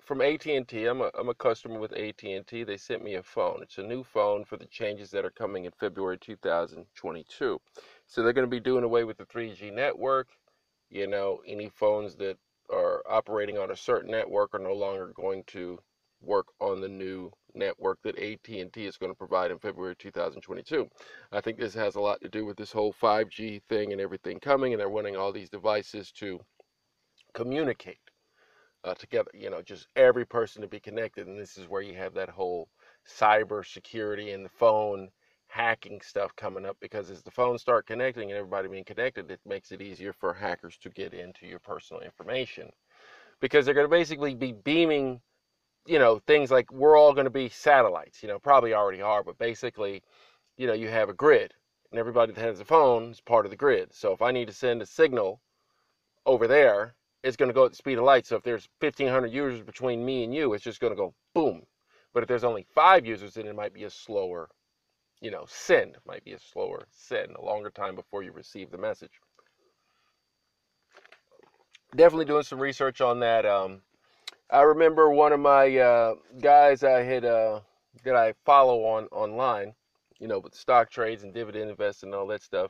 from 0.05 0.21
AT&T. 0.21 0.85
I'm 0.85 1.01
a, 1.01 1.09
I'm 1.17 1.29
a 1.29 1.33
customer 1.33 1.79
with 1.79 1.93
AT&T. 1.93 2.63
They 2.63 2.77
sent 2.77 3.03
me 3.03 3.15
a 3.15 3.23
phone. 3.23 3.59
It's 3.61 3.79
a 3.79 3.83
new 3.83 4.03
phone 4.03 4.45
for 4.45 4.55
the 4.55 4.67
changes 4.67 5.09
that 5.11 5.25
are 5.25 5.31
coming 5.31 5.65
in 5.65 5.71
February 5.71 6.17
2022. 6.19 7.59
So 8.05 8.23
they're 8.23 8.33
going 8.33 8.47
to 8.47 8.49
be 8.49 8.59
doing 8.59 8.83
away 8.83 9.03
with 9.03 9.17
the 9.17 9.25
3G 9.25 9.73
network. 9.73 10.29
You 10.89 11.07
know, 11.07 11.41
any 11.47 11.69
phones 11.69 12.15
that 12.17 12.37
are 12.71 13.01
operating 13.09 13.57
on 13.57 13.71
a 13.71 13.75
certain 13.75 14.11
network 14.11 14.53
are 14.53 14.59
no 14.59 14.73
longer 14.73 15.11
going 15.15 15.43
to 15.47 15.79
work 16.21 16.47
on 16.59 16.81
the 16.81 16.87
new 16.87 17.31
network 17.53 17.99
that 18.03 18.17
AT&T 18.17 18.85
is 18.85 18.97
going 18.97 19.11
to 19.11 19.17
provide 19.17 19.51
in 19.51 19.57
February 19.57 19.95
2022. 19.95 20.87
I 21.31 21.41
think 21.41 21.57
this 21.57 21.73
has 21.73 21.95
a 21.95 22.01
lot 22.01 22.21
to 22.21 22.29
do 22.29 22.45
with 22.45 22.57
this 22.57 22.71
whole 22.71 22.93
5G 22.93 23.61
thing 23.69 23.91
and 23.91 24.01
everything 24.01 24.39
coming 24.39 24.73
and 24.73 24.79
they're 24.79 24.89
wanting 24.89 25.15
all 25.15 25.31
these 25.31 25.49
devices 25.49 26.11
to 26.13 26.39
communicate 27.33 27.99
uh, 28.85 28.93
together. 28.93 29.31
You 29.33 29.49
know, 29.49 29.61
just 29.61 29.87
every 29.95 30.25
person 30.25 30.61
to 30.61 30.67
be 30.67 30.79
connected, 30.79 31.27
and 31.27 31.39
this 31.39 31.57
is 31.57 31.67
where 31.67 31.81
you 31.81 31.95
have 31.95 32.13
that 32.13 32.29
whole 32.29 32.69
cyber 33.07 33.65
security 33.65 34.31
and 34.31 34.45
the 34.45 34.49
phone 34.49 35.09
hacking 35.47 36.01
stuff 36.01 36.35
coming 36.35 36.65
up 36.65 36.77
because 36.81 37.09
as 37.09 37.23
the 37.23 37.31
phones 37.31 37.61
start 37.61 37.85
connecting 37.87 38.31
and 38.31 38.37
everybody 38.37 38.67
being 38.67 38.83
connected, 38.83 39.29
it 39.31 39.39
makes 39.45 39.71
it 39.71 39.81
easier 39.81 40.13
for 40.13 40.33
hackers 40.33 40.77
to 40.77 40.89
get 40.89 41.13
into 41.13 41.45
your 41.47 41.59
personal 41.59 42.01
information 42.01 42.69
because 43.39 43.65
they're 43.65 43.75
going 43.75 43.85
to 43.85 43.89
basically 43.89 44.35
be 44.35 44.53
beaming 44.53 45.21
you 45.85 45.99
know 45.99 46.19
things 46.25 46.51
like 46.51 46.71
we're 46.71 46.97
all 46.97 47.13
going 47.13 47.25
to 47.25 47.29
be 47.31 47.49
satellites 47.49 48.23
you 48.23 48.27
know 48.27 48.39
probably 48.39 48.73
already 48.73 49.01
are 49.01 49.23
but 49.23 49.37
basically 49.37 50.01
you 50.57 50.67
know 50.67 50.73
you 50.73 50.87
have 50.87 51.09
a 51.09 51.13
grid 51.13 51.53
and 51.91 51.99
everybody 51.99 52.33
that 52.33 52.41
has 52.41 52.59
a 52.59 52.65
phone 52.65 53.11
is 53.11 53.21
part 53.21 53.45
of 53.45 53.51
the 53.51 53.57
grid 53.57 53.93
so 53.93 54.11
if 54.11 54.21
i 54.21 54.31
need 54.31 54.47
to 54.47 54.53
send 54.53 54.81
a 54.81 54.85
signal 54.85 55.39
over 56.25 56.47
there 56.47 56.95
it's 57.25 57.35
going 57.35 57.49
to 57.49 57.53
go 57.53 57.65
at 57.65 57.71
the 57.71 57.77
speed 57.77 57.97
of 57.97 58.03
light. 58.03 58.27
So 58.27 58.35
if 58.35 58.43
there's 58.43 58.69
1,500 58.79 59.33
users 59.33 59.63
between 59.63 60.05
me 60.05 60.23
and 60.23 60.33
you, 60.33 60.53
it's 60.53 60.63
just 60.63 60.79
going 60.79 60.93
to 60.93 60.97
go 60.97 61.15
boom. 61.33 61.63
But 62.13 62.21
if 62.21 62.29
there's 62.29 62.43
only 62.43 62.67
five 62.75 63.03
users, 63.03 63.33
then 63.33 63.47
it 63.47 63.55
might 63.55 63.73
be 63.73 63.83
a 63.83 63.89
slower, 63.89 64.47
you 65.21 65.31
know, 65.31 65.45
send. 65.47 65.95
It 65.95 66.01
might 66.05 66.23
be 66.23 66.33
a 66.33 66.39
slower 66.39 66.87
send, 66.91 67.31
a 67.35 67.41
longer 67.41 67.71
time 67.71 67.95
before 67.95 68.21
you 68.21 68.31
receive 68.31 68.69
the 68.69 68.77
message. 68.77 69.19
Definitely 71.95 72.25
doing 72.25 72.43
some 72.43 72.59
research 72.59 73.01
on 73.01 73.19
that. 73.21 73.43
Um, 73.43 73.81
I 74.51 74.61
remember 74.61 75.09
one 75.09 75.33
of 75.33 75.39
my 75.39 75.75
uh, 75.77 76.15
guys 76.39 76.83
I 76.83 77.01
had 77.01 77.25
uh, 77.25 77.61
that 78.03 78.15
I 78.15 78.33
follow 78.45 78.85
on 78.85 79.05
online, 79.05 79.73
you 80.19 80.27
know, 80.27 80.37
with 80.37 80.53
stock 80.53 80.91
trades 80.91 81.23
and 81.23 81.33
dividend 81.33 81.71
investing 81.71 82.09
and 82.09 82.15
all 82.15 82.27
that 82.27 82.43
stuff. 82.43 82.69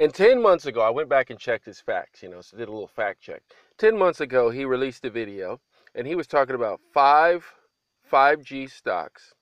And 0.00 0.14
10 0.14 0.40
months 0.40 0.64
ago, 0.64 0.80
I 0.80 0.88
went 0.88 1.10
back 1.10 1.28
and 1.28 1.38
checked 1.38 1.66
his 1.66 1.78
facts, 1.78 2.22
you 2.22 2.30
know, 2.30 2.40
so 2.40 2.56
did 2.56 2.68
a 2.68 2.72
little 2.72 2.88
fact 2.88 3.20
check. 3.20 3.42
10 3.76 3.98
months 3.98 4.22
ago, 4.22 4.48
he 4.48 4.64
released 4.64 5.04
a 5.04 5.10
video 5.10 5.60
and 5.94 6.06
he 6.06 6.14
was 6.14 6.26
talking 6.26 6.54
about 6.54 6.80
five 6.94 7.44
5G 8.10 8.70
stocks 8.70 9.34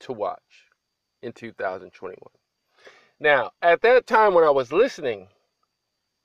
to 0.00 0.12
watch 0.12 0.68
in 1.22 1.32
2021. 1.32 2.18
Now, 3.18 3.52
at 3.62 3.80
that 3.80 4.06
time 4.06 4.34
when 4.34 4.44
I 4.44 4.50
was 4.50 4.70
listening 4.70 5.28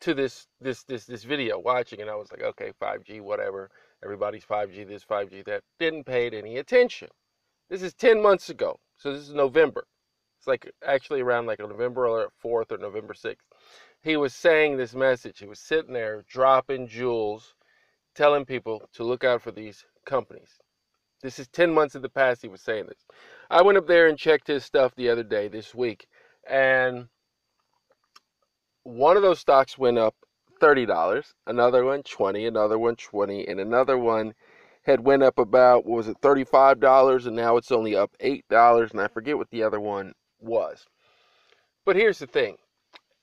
to 0.02 0.14
this 0.14 0.48
this 0.60 0.84
this 0.84 1.06
this 1.06 1.24
video, 1.24 1.58
watching 1.58 2.02
and 2.02 2.10
I 2.10 2.16
was 2.16 2.30
like, 2.30 2.44
okay, 2.44 2.74
5G, 2.82 3.22
whatever. 3.22 3.70
Everybody's 4.04 4.44
5G, 4.44 4.86
this 4.86 5.06
5G, 5.06 5.46
that. 5.46 5.64
Didn't 5.80 6.04
pay 6.04 6.28
it 6.28 6.34
any 6.34 6.58
attention. 6.58 7.08
This 7.70 7.84
is 7.84 7.94
10 7.94 8.22
months 8.22 8.50
ago. 8.50 8.80
So 8.98 9.14
this 9.14 9.22
is 9.22 9.34
November. 9.34 9.86
It's 10.40 10.48
like 10.48 10.70
actually 10.86 11.22
around 11.22 11.46
like 11.46 11.60
November 11.60 12.28
4th 12.44 12.72
or 12.72 12.78
November 12.78 13.14
6th. 13.14 13.38
He 14.04 14.18
was 14.18 14.34
saying 14.34 14.78
this 14.78 14.96
message. 14.96 15.40
He 15.40 15.46
was 15.46 15.60
sitting 15.60 15.94
there 15.94 16.24
dropping 16.28 16.88
jewels, 16.88 17.54
telling 18.16 18.46
people 18.46 18.90
to 18.94 19.04
look 19.04 19.24
out 19.24 19.42
for 19.42 19.52
these 19.52 19.86
companies. 20.06 20.60
This 21.22 21.38
is 21.38 21.48
10 21.50 21.72
months 21.72 21.94
in 21.94 22.02
the 22.02 22.10
past 22.10 22.42
he 22.42 22.48
was 22.48 22.62
saying 22.62 22.88
this. 22.88 23.06
I 23.50 23.62
went 23.62 23.78
up 23.78 23.86
there 23.86 24.08
and 24.08 24.18
checked 24.18 24.48
his 24.48 24.66
stuff 24.66 24.96
the 24.96 25.10
other 25.10 25.24
day, 25.24 25.48
this 25.48 25.76
week, 25.76 26.08
and 26.50 27.08
one 28.84 29.18
of 29.18 29.22
those 29.22 29.40
stocks 29.40 29.78
went 29.78 30.00
up 30.00 30.16
$30, 30.60 31.34
another 31.46 31.86
one 31.86 32.02
20, 32.02 32.48
another 32.48 32.80
one 32.80 32.96
20, 32.96 33.48
and 33.48 33.60
another 33.60 33.98
one 33.98 34.34
had 34.84 35.02
went 35.02 35.22
up 35.22 35.38
about 35.38 35.86
what 35.86 35.98
was 35.98 36.08
it 36.08 36.20
$35 36.22 37.28
and 37.28 37.36
now 37.36 37.58
it's 37.58 37.72
only 37.72 37.96
up 37.96 38.12
$8 38.20 38.92
and 38.92 39.00
I 39.00 39.08
forget 39.08 39.38
what 39.38 39.52
the 39.52 39.62
other 39.62 39.80
one 39.80 40.14
was. 40.40 40.88
But 41.86 41.96
here's 41.96 42.20
the 42.20 42.28
thing. 42.28 42.58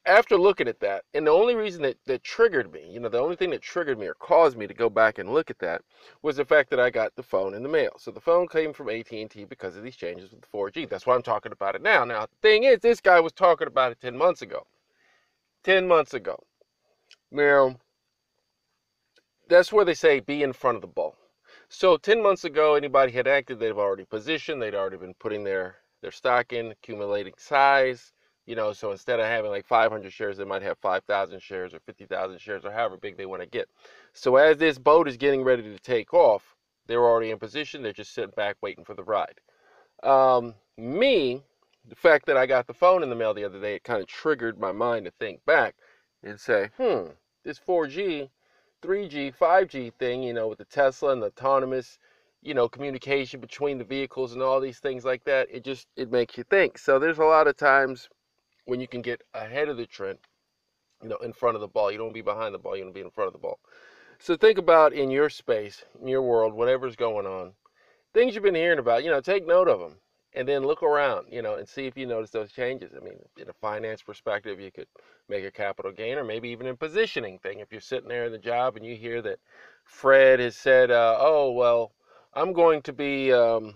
After 0.09 0.38
looking 0.38 0.69
at 0.69 0.81
that, 0.81 1.05
and 1.12 1.27
the 1.27 1.31
only 1.31 1.55
reason 1.55 1.83
that, 1.83 1.99
that 2.07 2.25
triggered 2.25 2.73
me, 2.73 2.91
you 2.91 2.99
know, 2.99 3.11
the 3.11 3.21
only 3.21 3.37
thing 3.37 3.50
that 3.50 3.61
triggered 3.61 3.99
me 3.99 4.07
or 4.07 4.15
caused 4.15 4.57
me 4.57 4.67
to 4.67 4.73
go 4.73 4.88
back 4.88 5.19
and 5.19 5.35
look 5.35 5.50
at 5.50 5.59
that 5.59 5.83
was 6.23 6.37
the 6.37 6.47
fact 6.47 6.71
that 6.71 6.81
I 6.81 6.88
got 6.88 7.15
the 7.15 7.23
phone 7.23 7.53
in 7.53 7.62
the 7.62 7.69
mail. 7.69 7.93
So 7.99 8.11
the 8.11 8.21
phone 8.21 8.49
came 8.49 8.73
from 8.73 8.88
AT&T 8.88 9.45
because 9.45 9.77
of 9.77 9.83
these 9.83 9.97
changes 9.97 10.31
with 10.31 10.41
the 10.41 10.47
4G. 10.47 10.88
That's 10.88 11.07
why 11.07 11.15
I'm 11.15 11.23
talking 11.23 11.53
about 11.53 11.75
it 11.75 11.83
now. 11.83 12.05
Now, 12.05 12.23
the 12.23 12.37
thing 12.41 12.65
is, 12.65 12.81
this 12.81 13.03
guy 13.03 13.21
was 13.21 13.35
talking 13.35 13.69
about 13.69 13.93
it 13.93 14.00
10 14.00 14.17
months 14.17 14.41
ago. 14.41 14.67
10 15.65 15.87
months 15.87 16.15
ago. 16.15 16.43
Now, 17.31 17.77
that's 19.47 19.73
where 19.73 19.85
they 19.85 19.95
say 19.95 20.21
be 20.21 20.43
in 20.43 20.55
front 20.55 20.77
of 20.77 20.81
the 20.83 20.88
ball. 20.88 21.17
So 21.69 21.99
10 21.99 22.23
months 22.23 22.45
ago, 22.45 22.75
anybody 22.75 23.12
had 23.12 23.29
acted, 23.29 23.61
they've 23.61 23.77
already 23.77 24.07
positioned, 24.07 24.62
they'd 24.62 24.75
already 24.75 24.97
been 24.97 25.15
putting 25.15 25.45
their 25.45 25.77
their 26.00 26.12
stock 26.12 26.53
in, 26.53 26.71
accumulating 26.71 27.35
size. 27.37 28.12
You 28.49 28.57
know, 28.57 28.73
so 28.73 28.93
instead 28.93 29.21
of 29.21 29.26
having 29.26 29.50
like 29.50 29.67
500 29.67 30.11
shares, 30.11 30.38
they 30.38 30.45
might 30.45 30.62
have 30.62 30.78
5,000 30.78 31.38
shares 31.43 31.75
or 31.75 31.81
50,000 31.81 32.40
shares 32.40 32.64
or 32.64 32.73
however 32.73 32.97
big 32.97 33.19
they 33.19 33.26
want 33.26 33.43
to 33.43 33.47
get. 33.47 33.69
So 34.14 34.37
as 34.37 34.57
this 34.57 34.78
boat 34.78 35.07
is 35.07 35.19
getting 35.19 35.43
ready 35.45 35.62
to 35.64 35.78
take 35.78 36.14
off, 36.14 36.57
they're 36.87 37.05
already 37.05 37.31
in 37.31 37.38
position. 37.38 37.83
They're 37.83 37.93
just 37.93 38.14
sitting 38.14 38.33
back 38.35 38.57
waiting 38.62 38.87
for 38.87 38.95
the 38.95 39.05
ride. 39.05 39.38
Um, 40.02 40.55
me, 40.78 41.43
the 41.87 41.95
fact 41.95 42.25
that 42.25 42.38
I 42.38 42.47
got 42.47 42.67
the 42.67 42.73
phone 42.73 43.02
in 43.02 43.11
the 43.11 43.14
mail 43.14 43.35
the 43.35 43.45
other 43.45 43.61
day, 43.61 43.75
it 43.75 43.85
kind 43.85 44.00
of 44.00 44.07
triggered 44.07 44.59
my 44.59 44.73
mind 44.73 45.05
to 45.05 45.11
think 45.11 45.45
back 45.45 45.75
and 46.23 46.40
say, 46.40 46.71
hmm, 46.78 47.09
this 47.45 47.59
4G, 47.59 48.31
3G, 48.81 49.37
5G 49.37 49.93
thing, 49.99 50.23
you 50.23 50.33
know, 50.33 50.49
with 50.49 50.57
the 50.57 50.64
Tesla 50.64 51.12
and 51.12 51.21
the 51.21 51.26
autonomous, 51.26 51.99
you 52.40 52.55
know, 52.55 52.67
communication 52.67 53.40
between 53.40 53.76
the 53.76 53.85
vehicles 53.85 54.33
and 54.33 54.43
all 54.43 54.59
these 54.59 54.78
things 54.78 55.05
like 55.05 55.25
that, 55.25 55.49
it 55.50 55.64
just 55.64 55.87
it 55.97 56.11
makes 56.11 56.38
you 56.38 56.45
think. 56.45 56.78
So 56.78 56.99
there's 56.99 57.19
a 57.19 57.25
lot 57.25 57.47
of 57.47 57.55
times 57.55 58.09
when 58.68 58.80
you 58.80 58.87
can 58.87 59.00
get 59.00 59.22
ahead 59.32 59.68
of 59.68 59.78
the 59.78 59.87
trend, 59.87 60.18
you 61.02 61.08
know, 61.08 61.16
in 61.16 61.32
front 61.32 61.54
of 61.54 61.62
the 61.62 61.68
ball. 61.68 61.90
You 61.90 61.96
don't 61.96 62.12
be 62.12 62.20
behind 62.20 62.54
the 62.54 62.58
ball, 62.58 62.76
you 62.76 62.84
want 62.84 62.94
to 62.94 63.00
be 63.00 63.04
in 63.04 63.10
front 63.10 63.28
of 63.28 63.32
the 63.32 63.38
ball. 63.38 63.58
So 64.18 64.37
think 64.37 64.58
about 64.58 64.92
in 64.92 65.10
your 65.10 65.30
space, 65.30 65.84
in 66.02 66.06
your 66.06 66.22
world, 66.22 66.52
whatever's 66.52 66.94
going 66.96 67.26
on, 67.26 67.52
things 68.12 68.34
you've 68.34 68.44
been 68.44 68.54
hearing 68.54 68.78
about, 68.78 69.04
you 69.04 69.10
know, 69.10 69.22
take 69.22 69.46
note 69.46 69.68
of 69.68 69.80
them 69.80 69.96
and 70.34 70.46
then 70.46 70.66
look 70.66 70.82
around, 70.82 71.28
you 71.32 71.40
know, 71.40 71.54
and 71.54 71.66
see 71.66 71.87
if 71.87 71.96
you 71.96 72.04
notice 72.06 72.30
those 72.30 72.52
changes. 72.52 72.92
I 72.94 73.02
mean, 73.02 73.18
in 73.38 73.48
a 73.48 73.54
finance 73.54 74.02
perspective, 74.02 74.60
you 74.60 74.70
could 74.70 74.88
make 75.30 75.44
a 75.46 75.50
capital 75.50 75.90
gain, 75.90 76.18
or 76.18 76.25
maybe 76.25 76.50
even 76.50 76.66
in 76.66 76.76
positioning 76.76 77.38
thing. 77.38 77.60
If 77.60 77.72
you're 77.72 77.80
sitting 77.80 78.08
there 78.08 78.26
in 78.26 78.32
the 78.32 78.38
job 78.38 78.76
and 78.76 78.84
you 78.84 78.96
hear 78.96 79.22
that 79.22 79.38
Fred 79.84 80.40
has 80.40 80.56
said, 80.56 80.90
uh, 80.90 81.16
"Oh, 81.18 81.52
well, 81.52 81.92
I'm 82.34 82.52
going 82.52 82.82
to 82.82 82.92
be 82.92 83.32
um, 83.32 83.75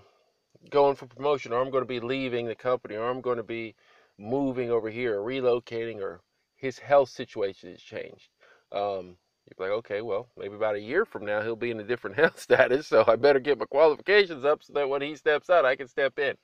going 0.71 0.97
for 0.97 1.07
promotion, 1.07 1.53
or 1.53 1.61
I'm 1.63 1.71
going 1.71 1.83
to 1.83 1.89
be 1.89 2.01
leaving 2.01 2.47
the 2.47 2.55
company, 2.55 2.97
or 2.97 3.09
I'm 3.09 3.23
going 3.23 3.39
to 3.39 3.43
be 3.43 3.75
moving 4.19 4.71
over 4.71 4.91
here, 4.91 5.21
or 5.21 5.27
relocating, 5.27 6.01
or 6.01 6.21
his 6.55 6.79
health 6.79 7.11
situation 7.11 7.71
has 7.71 7.81
changed." 7.81 8.29
Um, 8.73 9.17
you're 9.59 9.69
like, 9.69 9.79
okay, 9.79 10.03
well, 10.03 10.29
maybe 10.37 10.55
about 10.55 10.77
a 10.77 10.81
year 10.81 11.05
from 11.05 11.27
now 11.27 11.43
he'll 11.43 11.57
be 11.57 11.71
in 11.71 11.81
a 11.81 11.85
different 11.85 12.17
health 12.23 12.39
status, 12.39 12.87
so 12.87 13.05
I 13.07 13.17
better 13.17 13.41
get 13.41 13.59
my 13.59 13.67
qualifications 13.67 14.45
up 14.45 14.63
so 14.63 14.73
that 14.75 14.89
when 14.89 15.03
he 15.03 15.17
steps 15.17 15.51
out, 15.51 15.65
I 15.65 15.77
can 15.77 15.89
step 15.89 16.19
in. 16.19 16.37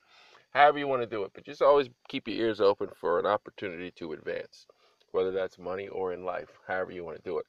However 0.50 0.78
you 0.78 0.88
want 0.88 1.02
to 1.02 1.06
do 1.06 1.24
it, 1.24 1.32
but 1.34 1.44
just 1.44 1.62
always 1.62 1.88
keep 2.08 2.26
your 2.26 2.38
ears 2.38 2.60
open 2.60 2.88
for 2.98 3.18
an 3.18 3.26
opportunity 3.26 3.90
to 3.92 4.12
advance, 4.12 4.66
whether 5.12 5.30
that's 5.30 5.58
money 5.58 5.88
or 5.88 6.12
in 6.12 6.24
life, 6.24 6.48
however 6.66 6.90
you 6.90 7.04
want 7.04 7.18
to 7.18 7.22
do 7.22 7.38
it. 7.38 7.46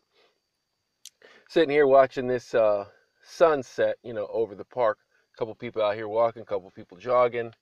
Sitting 1.48 1.70
here 1.70 1.88
watching 1.88 2.28
this 2.28 2.54
uh, 2.54 2.86
sunset, 3.24 3.96
you 4.04 4.14
know, 4.14 4.28
over 4.32 4.54
the 4.54 4.66
park. 4.66 5.00
A 5.34 5.38
couple 5.38 5.56
people 5.56 5.82
out 5.82 5.96
here 5.96 6.08
walking, 6.08 6.42
a 6.42 6.46
couple 6.46 6.70
people 6.72 6.98
jogging. 6.98 7.54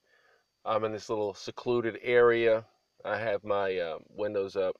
I'm 0.64 0.84
in 0.84 0.92
this 0.92 1.08
little 1.08 1.34
secluded 1.34 1.98
area. 2.02 2.64
I 3.04 3.18
have 3.18 3.44
my 3.44 3.78
uh, 3.78 3.98
windows 4.10 4.56
up 4.56 4.76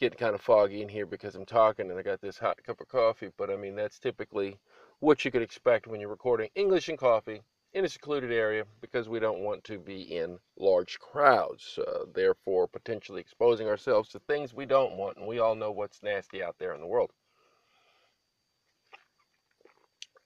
getting 0.00 0.18
kind 0.18 0.34
of 0.34 0.40
foggy 0.40 0.82
in 0.82 0.88
here 0.88 1.06
because 1.06 1.34
I'm 1.34 1.46
talking 1.46 1.90
and 1.90 1.98
I 1.98 2.02
got 2.02 2.20
this 2.20 2.38
hot 2.38 2.62
cup 2.64 2.80
of 2.80 2.88
coffee. 2.88 3.30
But 3.36 3.50
I 3.50 3.56
mean, 3.56 3.76
that's 3.76 3.98
typically 3.98 4.58
what 5.00 5.24
you 5.24 5.30
could 5.30 5.42
expect 5.42 5.86
when 5.86 6.00
you're 6.00 6.10
recording 6.10 6.50
English 6.54 6.88
and 6.88 6.98
coffee 6.98 7.42
in 7.72 7.84
a 7.84 7.88
secluded 7.88 8.32
area 8.32 8.64
because 8.80 9.08
we 9.08 9.20
don't 9.20 9.40
want 9.40 9.62
to 9.64 9.78
be 9.78 10.00
in 10.00 10.38
large 10.58 10.98
crowds, 10.98 11.78
uh, 11.86 12.04
therefore, 12.14 12.66
potentially 12.66 13.20
exposing 13.20 13.68
ourselves 13.68 14.08
to 14.08 14.18
things 14.20 14.54
we 14.54 14.64
don't 14.64 14.96
want. 14.96 15.18
And 15.18 15.26
we 15.26 15.38
all 15.38 15.54
know 15.54 15.70
what's 15.70 16.02
nasty 16.02 16.42
out 16.42 16.56
there 16.58 16.74
in 16.74 16.80
the 16.80 16.86
world. 16.86 17.10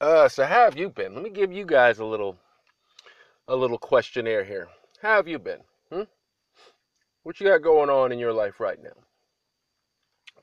Uh, 0.00 0.28
so 0.28 0.44
how 0.46 0.64
have 0.64 0.78
you 0.78 0.88
been? 0.88 1.14
Let 1.14 1.22
me 1.22 1.30
give 1.30 1.52
you 1.52 1.66
guys 1.66 1.98
a 1.98 2.04
little, 2.04 2.38
a 3.50 3.56
little 3.56 3.78
questionnaire 3.78 4.44
here. 4.44 4.68
How 5.02 5.16
have 5.16 5.26
you 5.26 5.40
been? 5.40 5.58
Hmm? 5.90 6.02
What 7.24 7.40
you 7.40 7.48
got 7.48 7.62
going 7.62 7.90
on 7.90 8.12
in 8.12 8.18
your 8.20 8.32
life 8.32 8.60
right 8.60 8.80
now? 8.80 8.94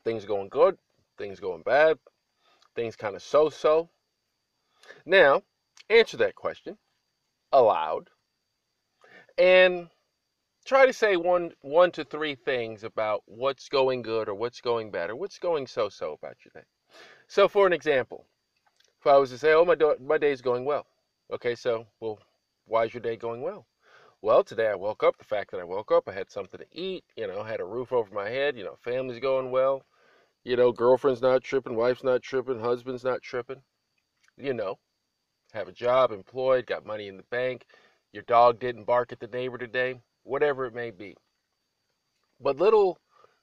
Things 0.04 0.26
going 0.26 0.50
good, 0.50 0.78
things 1.18 1.40
going 1.40 1.64
bad, 1.64 2.00
things 2.76 2.98
kind 2.98 3.16
of 3.16 3.24
so 3.24 3.50
so. 3.50 3.90
Now, 5.06 5.42
answer 5.90 6.18
that 6.18 6.36
question 6.36 6.78
aloud 7.54 8.10
and 9.38 9.88
try 10.66 10.86
to 10.86 10.92
say 10.92 11.16
one 11.16 11.54
one 11.62 11.92
to 11.92 12.04
three 12.04 12.36
things 12.36 12.84
about 12.84 13.24
what's 13.26 13.70
going 13.70 14.02
good 14.02 14.28
or 14.28 14.36
what's 14.36 14.60
going 14.60 14.92
bad 14.92 15.10
or 15.10 15.16
what's 15.16 15.40
going 15.40 15.66
so 15.66 15.88
so 15.88 16.12
about 16.12 16.36
your 16.44 16.52
day. 16.62 16.68
So, 17.28 17.48
for 17.48 17.68
an 17.68 17.72
example, 17.72 18.26
if 19.00 19.08
I 19.08 19.16
was 19.16 19.30
to 19.30 19.38
say, 19.38 19.54
"Oh, 19.54 19.64
my 19.64 19.76
do- 19.76 19.98
my 20.02 20.18
day's 20.18 20.42
going 20.42 20.66
well," 20.66 20.86
okay, 21.32 21.56
so 21.56 21.88
well, 22.02 22.20
why 22.68 22.86
is 22.86 22.94
your 22.94 23.02
day 23.02 23.16
going 23.16 23.42
well? 23.42 23.66
Well, 24.22 24.44
today 24.44 24.68
I 24.68 24.76
woke 24.76 25.04
up. 25.04 25.18
The 25.18 25.24
fact 25.24 25.52
that 25.52 25.60
I 25.60 25.64
woke 25.64 25.92
up, 25.92 26.08
I 26.08 26.14
had 26.14 26.30
something 26.30 26.60
to 26.60 26.66
eat. 26.72 27.04
You 27.16 27.28
know, 27.28 27.44
had 27.44 27.60
a 27.60 27.66
roof 27.66 27.92
over 27.92 28.14
my 28.14 28.30
head. 28.30 28.58
You 28.58 28.64
know, 28.64 28.76
family's 28.82 29.20
going 29.20 29.52
well. 29.52 29.84
You 30.44 30.56
know, 30.56 30.72
girlfriend's 30.72 31.22
not 31.22 31.44
tripping, 31.44 31.76
wife's 31.76 32.04
not 32.04 32.22
tripping, 32.22 32.60
husband's 32.60 33.04
not 33.04 33.22
tripping. 33.22 33.62
You 34.38 34.54
know, 34.54 34.80
have 35.54 35.68
a 35.68 35.74
job, 35.74 36.12
employed, 36.12 36.66
got 36.66 36.86
money 36.86 37.08
in 37.08 37.18
the 37.18 37.24
bank. 37.24 37.66
Your 38.14 38.24
dog 38.24 38.60
didn't 38.60 38.86
bark 38.86 39.12
at 39.12 39.20
the 39.20 39.28
neighbor 39.28 39.58
today, 39.58 40.00
whatever 40.24 40.66
it 40.66 40.74
may 40.74 40.92
be. 40.92 41.16
But 42.40 42.58
little 42.58 42.98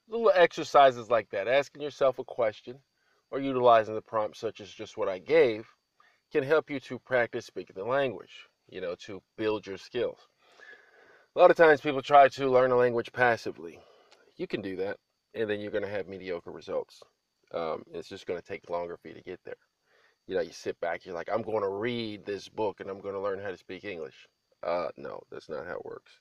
little 0.07 0.31
exercises 0.33 1.09
like 1.09 1.29
that, 1.29 1.47
asking 1.47 1.81
yourself 1.81 2.19
a 2.19 2.23
question 2.23 2.77
or 3.31 3.39
utilizing 3.39 3.95
the 3.95 4.01
prompt 4.01 4.37
such 4.37 4.61
as 4.61 4.69
just 4.71 4.97
what 4.97 5.09
I 5.09 5.19
gave, 5.19 5.67
can 6.31 6.43
help 6.43 6.69
you 6.69 6.79
to 6.81 6.99
practice 6.99 7.45
speaking 7.45 7.75
the 7.75 7.83
language, 7.83 8.47
you 8.69 8.81
know, 8.81 8.95
to 9.05 9.21
build 9.37 9.67
your 9.67 9.77
skills. 9.77 10.19
A 11.35 11.39
lot 11.39 11.51
of 11.51 11.57
times 11.57 11.81
people 11.81 12.01
try 12.01 12.27
to 12.29 12.49
learn 12.49 12.71
a 12.71 12.75
language 12.77 13.11
passively. 13.11 13.79
You 14.37 14.47
can 14.47 14.61
do 14.61 14.77
that 14.77 14.97
and 15.33 15.49
then 15.49 15.59
you're 15.59 15.71
going 15.71 15.83
to 15.83 15.89
have 15.89 16.07
mediocre 16.07 16.51
results. 16.51 17.01
Um, 17.53 17.83
it's 17.93 18.07
just 18.07 18.25
going 18.25 18.39
to 18.39 18.47
take 18.47 18.69
longer 18.69 18.97
for 18.97 19.09
you 19.09 19.13
to 19.13 19.21
get 19.21 19.39
there. 19.45 19.57
You 20.27 20.35
know, 20.35 20.41
you 20.41 20.51
sit 20.51 20.79
back, 20.79 21.05
you're 21.05 21.13
like, 21.13 21.29
I'm 21.31 21.43
going 21.43 21.61
to 21.61 21.69
read 21.69 22.25
this 22.25 22.49
book 22.49 22.79
and 22.79 22.89
I'm 22.89 23.01
going 23.01 23.13
to 23.13 23.21
learn 23.21 23.39
how 23.39 23.51
to 23.51 23.57
speak 23.57 23.83
English. 23.83 24.15
Uh, 24.63 24.87
no, 24.97 25.21
that's 25.31 25.49
not 25.49 25.67
how 25.67 25.75
it 25.75 25.85
works. 25.85 26.11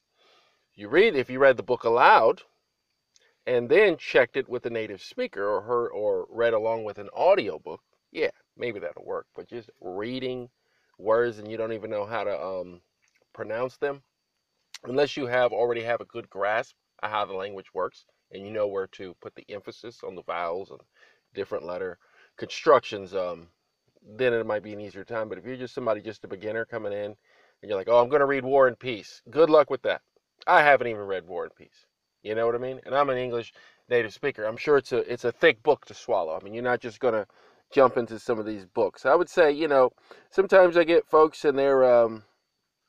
You 0.75 0.89
read, 0.89 1.15
if 1.15 1.31
you 1.31 1.39
read 1.39 1.57
the 1.57 1.63
book 1.63 1.85
aloud 1.85 2.43
and 3.47 3.69
then 3.69 3.97
checked 3.97 4.37
it 4.37 4.49
with 4.49 4.67
a 4.67 4.71
native 4.71 5.01
speaker 5.01 5.49
or 5.49 5.63
heard 5.63 5.89
or 5.91 6.27
read 6.29 6.53
along 6.53 6.85
with 6.85 6.99
an 6.99 7.09
audio 7.15 7.59
book, 7.59 7.81
yeah, 8.11 8.31
maybe 8.57 8.81
that'll 8.81 9.05
work. 9.05 9.27
But 9.35 9.49
just 9.49 9.71
reading 9.81 10.51
words 10.99 11.39
and 11.39 11.51
you 11.51 11.57
don't 11.57 11.73
even 11.73 11.91
know 11.91 12.07
how 12.07 12.25
to 12.25 12.41
um, 12.43 12.81
pronounce 13.33 13.77
them, 13.77 14.03
unless 14.85 15.17
you 15.17 15.27
have 15.27 15.53
already 15.53 15.83
have 15.83 16.01
a 16.01 16.07
good 16.07 16.29
grasp 16.31 16.75
of 17.03 17.11
how 17.11 17.25
the 17.25 17.35
language 17.35 17.73
works, 17.75 18.05
and 18.33 18.45
you 18.45 18.51
know 18.51 18.67
where 18.67 18.87
to 18.89 19.15
put 19.21 19.35
the 19.35 19.45
emphasis 19.49 20.01
on 20.07 20.15
the 20.15 20.23
vowels 20.23 20.71
and 20.71 20.81
different 21.35 21.65
letter 21.65 21.99
constructions, 22.37 23.15
um, 23.15 23.49
then 24.17 24.33
it 24.33 24.47
might 24.47 24.63
be 24.63 24.73
an 24.73 24.81
easier 24.81 25.05
time. 25.05 25.29
But 25.29 25.39
if 25.39 25.45
you're 25.45 25.57
just 25.57 25.75
somebody, 25.75 26.01
just 26.01 26.25
a 26.25 26.29
beginner 26.29 26.65
coming 26.65 26.93
in, 26.93 27.15
and 27.63 27.71
you're 27.71 27.79
like, 27.79 27.89
oh, 27.89 28.01
I'm 28.01 28.09
going 28.09 28.21
to 28.21 28.27
read 28.27 28.45
War 28.45 28.69
and 28.69 28.79
Peace, 28.79 29.23
good 29.31 29.51
luck 29.51 29.71
with 29.71 29.83
that. 29.83 30.03
I 30.47 30.63
haven't 30.63 30.89
even 30.89 31.03
read 31.03 31.27
War 31.27 31.45
and 31.45 31.55
Peace. 31.55 31.87
You 32.23 32.35
know 32.35 32.47
what 32.47 32.55
I 32.55 32.59
mean? 32.59 32.81
And 32.87 32.95
I'm 32.95 33.11
an 33.11 33.19
English 33.19 33.53
native 33.89 34.13
speaker. 34.13 34.45
I'm 34.45 34.57
sure 34.57 34.79
it's 34.79 34.93
a 34.93 34.99
it's 35.13 35.25
a 35.25 35.33
thick 35.33 35.63
book 35.63 35.85
to 35.87 35.95
swallow. 35.95 36.39
I 36.39 36.43
mean, 36.43 36.55
you're 36.55 36.63
not 36.63 36.81
just 36.81 37.01
going 37.01 37.15
to 37.15 37.27
jump 37.75 37.97
into 37.97 38.19
some 38.19 38.39
of 38.39 38.47
these 38.47 38.65
books. 38.65 39.05
I 39.05 39.15
would 39.17 39.29
say, 39.29 39.51
you 39.51 39.67
know, 39.67 39.91
sometimes 40.31 40.77
I 40.77 40.85
get 40.85 41.07
folks 41.07 41.45
and 41.45 41.59
their 41.59 41.85
um, 41.85 42.23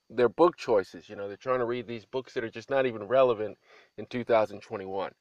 their 0.09 0.29
book 0.29 0.55
choices. 0.55 1.09
You 1.09 1.15
know, 1.15 1.27
they're 1.27 1.37
trying 1.37 1.59
to 1.59 1.65
read 1.65 1.87
these 1.87 2.05
books 2.05 2.33
that 2.33 2.43
are 2.43 2.49
just 2.49 2.69
not 2.69 2.85
even 2.85 3.03
relevant 3.07 3.57
in 3.97 4.05
2021. 4.05 5.11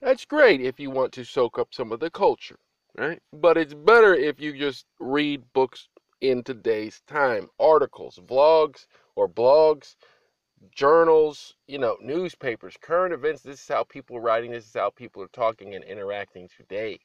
That's 0.00 0.24
great 0.24 0.60
if 0.60 0.80
you 0.80 0.90
want 0.90 1.12
to 1.12 1.24
soak 1.24 1.58
up 1.58 1.68
some 1.72 1.92
of 1.92 2.00
the 2.00 2.10
culture, 2.10 2.58
right? 2.98 3.22
But 3.32 3.56
it's 3.56 3.74
better 3.74 4.14
if 4.14 4.40
you 4.40 4.52
just 4.58 4.86
read 4.98 5.44
books 5.52 5.88
in 6.20 6.42
today's 6.42 7.00
time 7.06 7.48
articles, 7.60 8.18
vlogs, 8.26 8.86
or 9.14 9.28
blogs, 9.28 9.94
journals, 10.74 11.54
you 11.68 11.78
know, 11.78 11.96
newspapers, 12.00 12.76
current 12.80 13.14
events. 13.14 13.42
This 13.42 13.60
is 13.60 13.68
how 13.68 13.84
people 13.84 14.16
are 14.16 14.20
writing, 14.20 14.50
this 14.50 14.66
is 14.66 14.74
how 14.74 14.90
people 14.90 15.22
are 15.22 15.28
talking 15.28 15.76
and 15.76 15.84
interacting 15.84 16.48
today. 16.56 16.98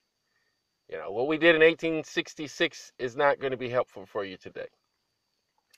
You 0.89 0.98
know, 0.98 1.12
what 1.12 1.27
we 1.27 1.38
did 1.38 1.56
in 1.56 1.62
1866 1.62 2.94
is 3.00 3.15
not 3.15 3.39
going 3.39 3.51
to 3.51 3.58
be 3.58 3.70
helpful 3.70 4.06
for 4.06 4.24
you 4.25 4.38
today. 4.38 4.67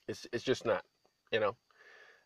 It's, 0.08 0.28
it's 0.32 0.44
just 0.44 0.66
not, 0.66 0.84
you 1.32 1.40
know. 1.40 1.56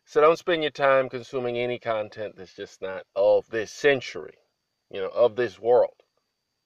So 0.04 0.20
don't 0.20 0.38
spend 0.38 0.62
your 0.62 0.70
time 0.70 1.08
consuming 1.08 1.56
any 1.58 1.78
content 1.78 2.36
that's 2.36 2.54
just 2.54 2.82
not 2.82 3.04
of 3.16 3.46
this 3.48 3.72
century 3.72 4.34
you 4.90 5.00
know, 5.00 5.08
of 5.08 5.34
this 5.36 5.58
world. 5.58 5.94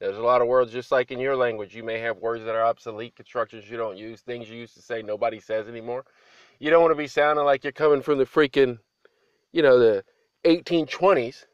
There's 0.00 0.18
a 0.18 0.22
lot 0.22 0.42
of 0.42 0.48
words, 0.48 0.70
just 0.70 0.92
like 0.92 1.10
in 1.10 1.18
your 1.18 1.34
language, 1.34 1.74
you 1.74 1.82
may 1.82 1.98
have 1.98 2.18
words 2.18 2.44
that 2.44 2.54
are 2.54 2.62
obsolete, 2.62 3.16
constructions 3.16 3.68
you 3.68 3.76
don't 3.76 3.96
use, 3.96 4.20
things 4.20 4.48
you 4.48 4.56
used 4.56 4.74
to 4.74 4.82
say 4.82 5.02
nobody 5.02 5.40
says 5.40 5.66
anymore. 5.66 6.04
You 6.60 6.70
don't 6.70 6.82
want 6.82 6.92
to 6.92 6.98
be 6.98 7.08
sounding 7.08 7.44
like 7.44 7.64
you're 7.64 7.72
coming 7.72 8.02
from 8.02 8.18
the 8.18 8.26
freaking, 8.26 8.78
you 9.52 9.62
know, 9.62 9.78
the 9.78 10.04
1820s. 10.44 11.46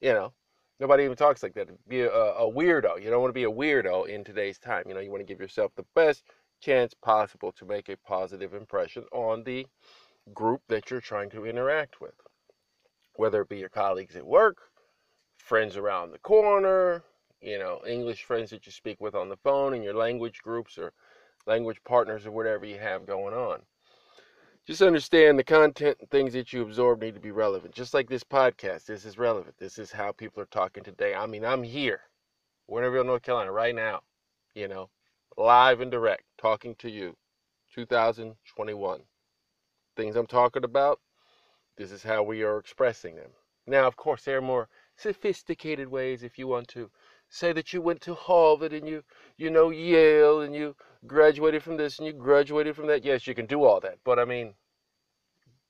You 0.00 0.12
know, 0.12 0.32
nobody 0.82 1.04
even 1.04 1.16
talks 1.16 1.42
like 1.42 1.54
that. 1.54 1.68
Be 1.88 2.00
a, 2.00 2.10
a 2.10 2.52
weirdo. 2.52 3.02
You 3.02 3.08
don't 3.08 3.22
want 3.22 3.30
to 3.30 3.32
be 3.32 3.44
a 3.44 3.50
weirdo 3.50 4.08
in 4.08 4.24
today's 4.24 4.58
time. 4.58 4.84
You 4.86 4.94
know, 4.94 5.00
you 5.00 5.10
want 5.10 5.20
to 5.20 5.32
give 5.32 5.40
yourself 5.40 5.72
the 5.76 5.86
best 5.94 6.24
chance 6.60 6.92
possible 6.92 7.52
to 7.52 7.64
make 7.64 7.88
a 7.88 7.96
positive 7.96 8.52
impression 8.52 9.04
on 9.12 9.44
the 9.44 9.66
group 10.34 10.60
that 10.68 10.90
you're 10.90 11.00
trying 11.00 11.30
to 11.30 11.46
interact 11.46 12.00
with, 12.00 12.14
whether 13.16 13.40
it 13.40 13.48
be 13.48 13.58
your 13.58 13.68
colleagues 13.68 14.16
at 14.16 14.26
work 14.26 14.58
friends 15.38 15.76
around 15.76 16.12
the 16.12 16.18
corner, 16.18 17.02
you 17.40 17.58
know, 17.58 17.80
English 17.86 18.24
friends 18.24 18.50
that 18.50 18.64
you 18.64 18.72
speak 18.72 19.00
with 19.00 19.14
on 19.14 19.28
the 19.28 19.36
phone 19.38 19.74
in 19.74 19.82
your 19.82 19.94
language 19.94 20.40
groups 20.42 20.78
or 20.78 20.92
language 21.46 21.78
partners 21.84 22.24
or 22.26 22.30
whatever 22.30 22.64
you 22.64 22.78
have 22.78 23.06
going 23.06 23.34
on. 23.34 23.60
Just 24.64 24.82
understand 24.82 25.38
the 25.38 25.44
content 25.44 25.96
and 26.00 26.08
things 26.10 26.32
that 26.34 26.52
you 26.52 26.62
absorb 26.62 27.02
need 27.02 27.14
to 27.14 27.20
be 27.20 27.32
relevant. 27.32 27.74
Just 27.74 27.94
like 27.94 28.08
this 28.08 28.22
podcast, 28.22 28.84
this 28.84 29.04
is 29.04 29.18
relevant. 29.18 29.56
This 29.58 29.76
is 29.76 29.90
how 29.90 30.12
people 30.12 30.40
are 30.40 30.46
talking 30.46 30.84
today. 30.84 31.14
I 31.14 31.26
mean, 31.26 31.44
I'm 31.44 31.64
here 31.64 32.02
Winterville, 32.70 33.04
North 33.04 33.22
Carolina, 33.22 33.50
right 33.50 33.74
now, 33.74 34.02
you 34.54 34.68
know, 34.68 34.88
live 35.36 35.80
and 35.80 35.90
direct, 35.90 36.22
talking 36.38 36.74
to 36.76 36.88
you, 36.88 37.16
2021. 37.74 39.00
Things 39.96 40.16
I'm 40.16 40.26
talking 40.26 40.64
about, 40.64 41.00
this 41.76 41.90
is 41.90 42.02
how 42.02 42.22
we 42.22 42.42
are 42.44 42.58
expressing 42.58 43.16
them. 43.16 43.30
Now, 43.66 43.86
of 43.86 43.96
course, 43.96 44.24
there 44.24 44.38
are 44.38 44.42
more 44.42 44.68
sophisticated 44.96 45.88
ways 45.88 46.22
if 46.22 46.38
you 46.38 46.46
want 46.46 46.68
to 46.68 46.90
say 47.28 47.52
that 47.52 47.72
you 47.72 47.82
went 47.82 48.00
to 48.02 48.14
Harvard 48.14 48.72
and 48.72 48.88
you, 48.88 49.02
you 49.36 49.50
know, 49.50 49.70
Yale 49.70 50.40
and 50.42 50.54
you 50.54 50.76
graduated 51.06 51.62
from 51.62 51.76
this 51.76 51.98
and 51.98 52.06
you 52.06 52.12
graduated 52.12 52.76
from 52.76 52.86
that. 52.88 53.04
Yes, 53.04 53.26
you 53.26 53.34
can 53.34 53.46
do 53.46 53.64
all 53.64 53.80
that. 53.80 53.98
But 54.04 54.18
I 54.18 54.24
mean, 54.24 54.54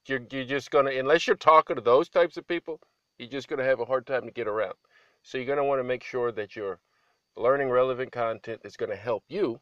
you're, 0.07 0.23
you're 0.31 0.45
just 0.45 0.71
going 0.71 0.87
to, 0.87 0.99
unless 0.99 1.27
you're 1.27 1.37
talking 1.37 1.77
to 1.77 1.83
those 1.83 2.09
types 2.09 2.37
of 2.37 2.47
people, 2.47 2.81
you're 3.19 3.29
just 3.29 3.49
going 3.49 3.59
to 3.59 3.65
have 3.65 3.81
a 3.81 3.85
hard 3.85 4.07
time 4.07 4.25
to 4.25 4.31
get 4.31 4.49
around. 4.49 4.75
So 5.23 5.39
you're 5.39 5.47
going 5.47 5.59
to 5.59 5.65
want 5.65 5.79
to 5.79 5.85
make 5.85 6.03
sure 6.03 6.33
that 6.33 6.57
you're 6.57 6.81
learning 7.37 7.71
relevant 7.71 8.13
content 8.13 8.61
that's 8.63 8.77
going 8.77 8.91
to 8.91 8.97
help 8.97 9.25
you 9.29 9.61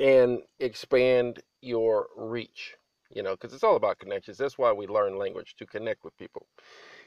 and 0.00 0.40
expand 0.58 1.40
your 1.60 2.08
reach, 2.16 2.74
you 3.10 3.22
know, 3.22 3.32
because 3.32 3.52
it's 3.52 3.62
all 3.62 3.76
about 3.76 3.98
connections. 3.98 4.38
That's 4.38 4.58
why 4.58 4.72
we 4.72 4.86
learn 4.86 5.18
language 5.18 5.54
to 5.58 5.66
connect 5.66 6.04
with 6.04 6.16
people. 6.16 6.46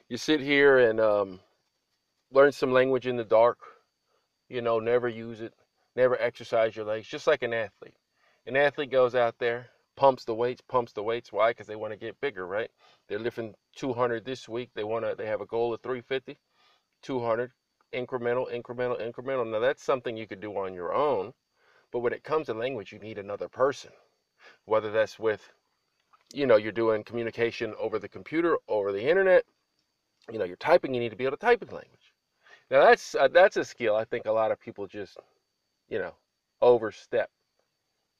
You 0.07 0.17
sit 0.17 0.39
here 0.39 0.77
and 0.77 0.99
um, 1.01 1.39
learn 2.31 2.51
some 2.51 2.71
language 2.71 3.07
in 3.07 3.17
the 3.17 3.25
dark, 3.25 3.57
you 4.47 4.61
know, 4.61 4.79
never 4.79 5.09
use 5.09 5.41
it, 5.41 5.53
never 5.97 6.21
exercise 6.21 6.75
your 6.75 6.85
legs, 6.85 7.07
just 7.07 7.27
like 7.27 7.41
an 7.41 7.53
athlete. 7.53 7.95
An 8.45 8.55
athlete 8.55 8.91
goes 8.91 9.15
out 9.15 9.35
there, 9.39 9.67
pumps 9.97 10.23
the 10.23 10.35
weights, 10.35 10.61
pumps 10.61 10.93
the 10.93 11.03
weights. 11.03 11.33
Why? 11.33 11.49
Because 11.49 11.67
they 11.67 11.75
want 11.75 11.91
to 11.91 11.99
get 11.99 12.21
bigger, 12.21 12.45
right? 12.47 12.69
They're 13.09 13.19
lifting 13.19 13.55
200 13.75 14.23
this 14.23 14.47
week. 14.47 14.69
They 14.75 14.83
want 14.83 15.03
to. 15.03 15.15
They 15.17 15.25
have 15.25 15.41
a 15.41 15.45
goal 15.45 15.73
of 15.73 15.81
350, 15.81 16.37
200, 17.01 17.51
incremental, 17.93 18.53
incremental, 18.53 19.01
incremental. 19.01 19.51
Now 19.51 19.59
that's 19.59 19.83
something 19.83 20.15
you 20.15 20.27
could 20.27 20.39
do 20.39 20.55
on 20.55 20.73
your 20.73 20.93
own, 20.93 21.33
but 21.91 21.99
when 21.99 22.13
it 22.13 22.23
comes 22.23 22.45
to 22.45 22.53
language, 22.53 22.93
you 22.93 22.99
need 22.99 23.17
another 23.17 23.49
person. 23.49 23.91
Whether 24.65 24.91
that's 24.91 25.17
with, 25.19 25.41
you 26.31 26.45
know, 26.45 26.57
you're 26.57 26.71
doing 26.71 27.03
communication 27.03 27.73
over 27.79 27.97
the 27.99 28.07
computer, 28.07 28.57
over 28.67 28.91
the 28.91 29.09
internet. 29.09 29.43
You 30.31 30.37
know, 30.37 30.45
you're 30.45 30.57
typing. 30.57 30.93
You 30.93 30.99
need 30.99 31.09
to 31.09 31.15
be 31.15 31.25
able 31.25 31.37
to 31.37 31.45
type 31.45 31.63
in 31.63 31.69
language. 31.69 32.13
Now 32.69 32.85
that's 32.85 33.15
uh, 33.15 33.29
that's 33.29 33.57
a 33.57 33.65
skill 33.65 33.95
I 33.95 34.05
think 34.05 34.25
a 34.25 34.31
lot 34.31 34.51
of 34.51 34.59
people 34.59 34.87
just, 34.87 35.17
you 35.89 35.99
know, 35.99 36.13
overstep 36.61 37.29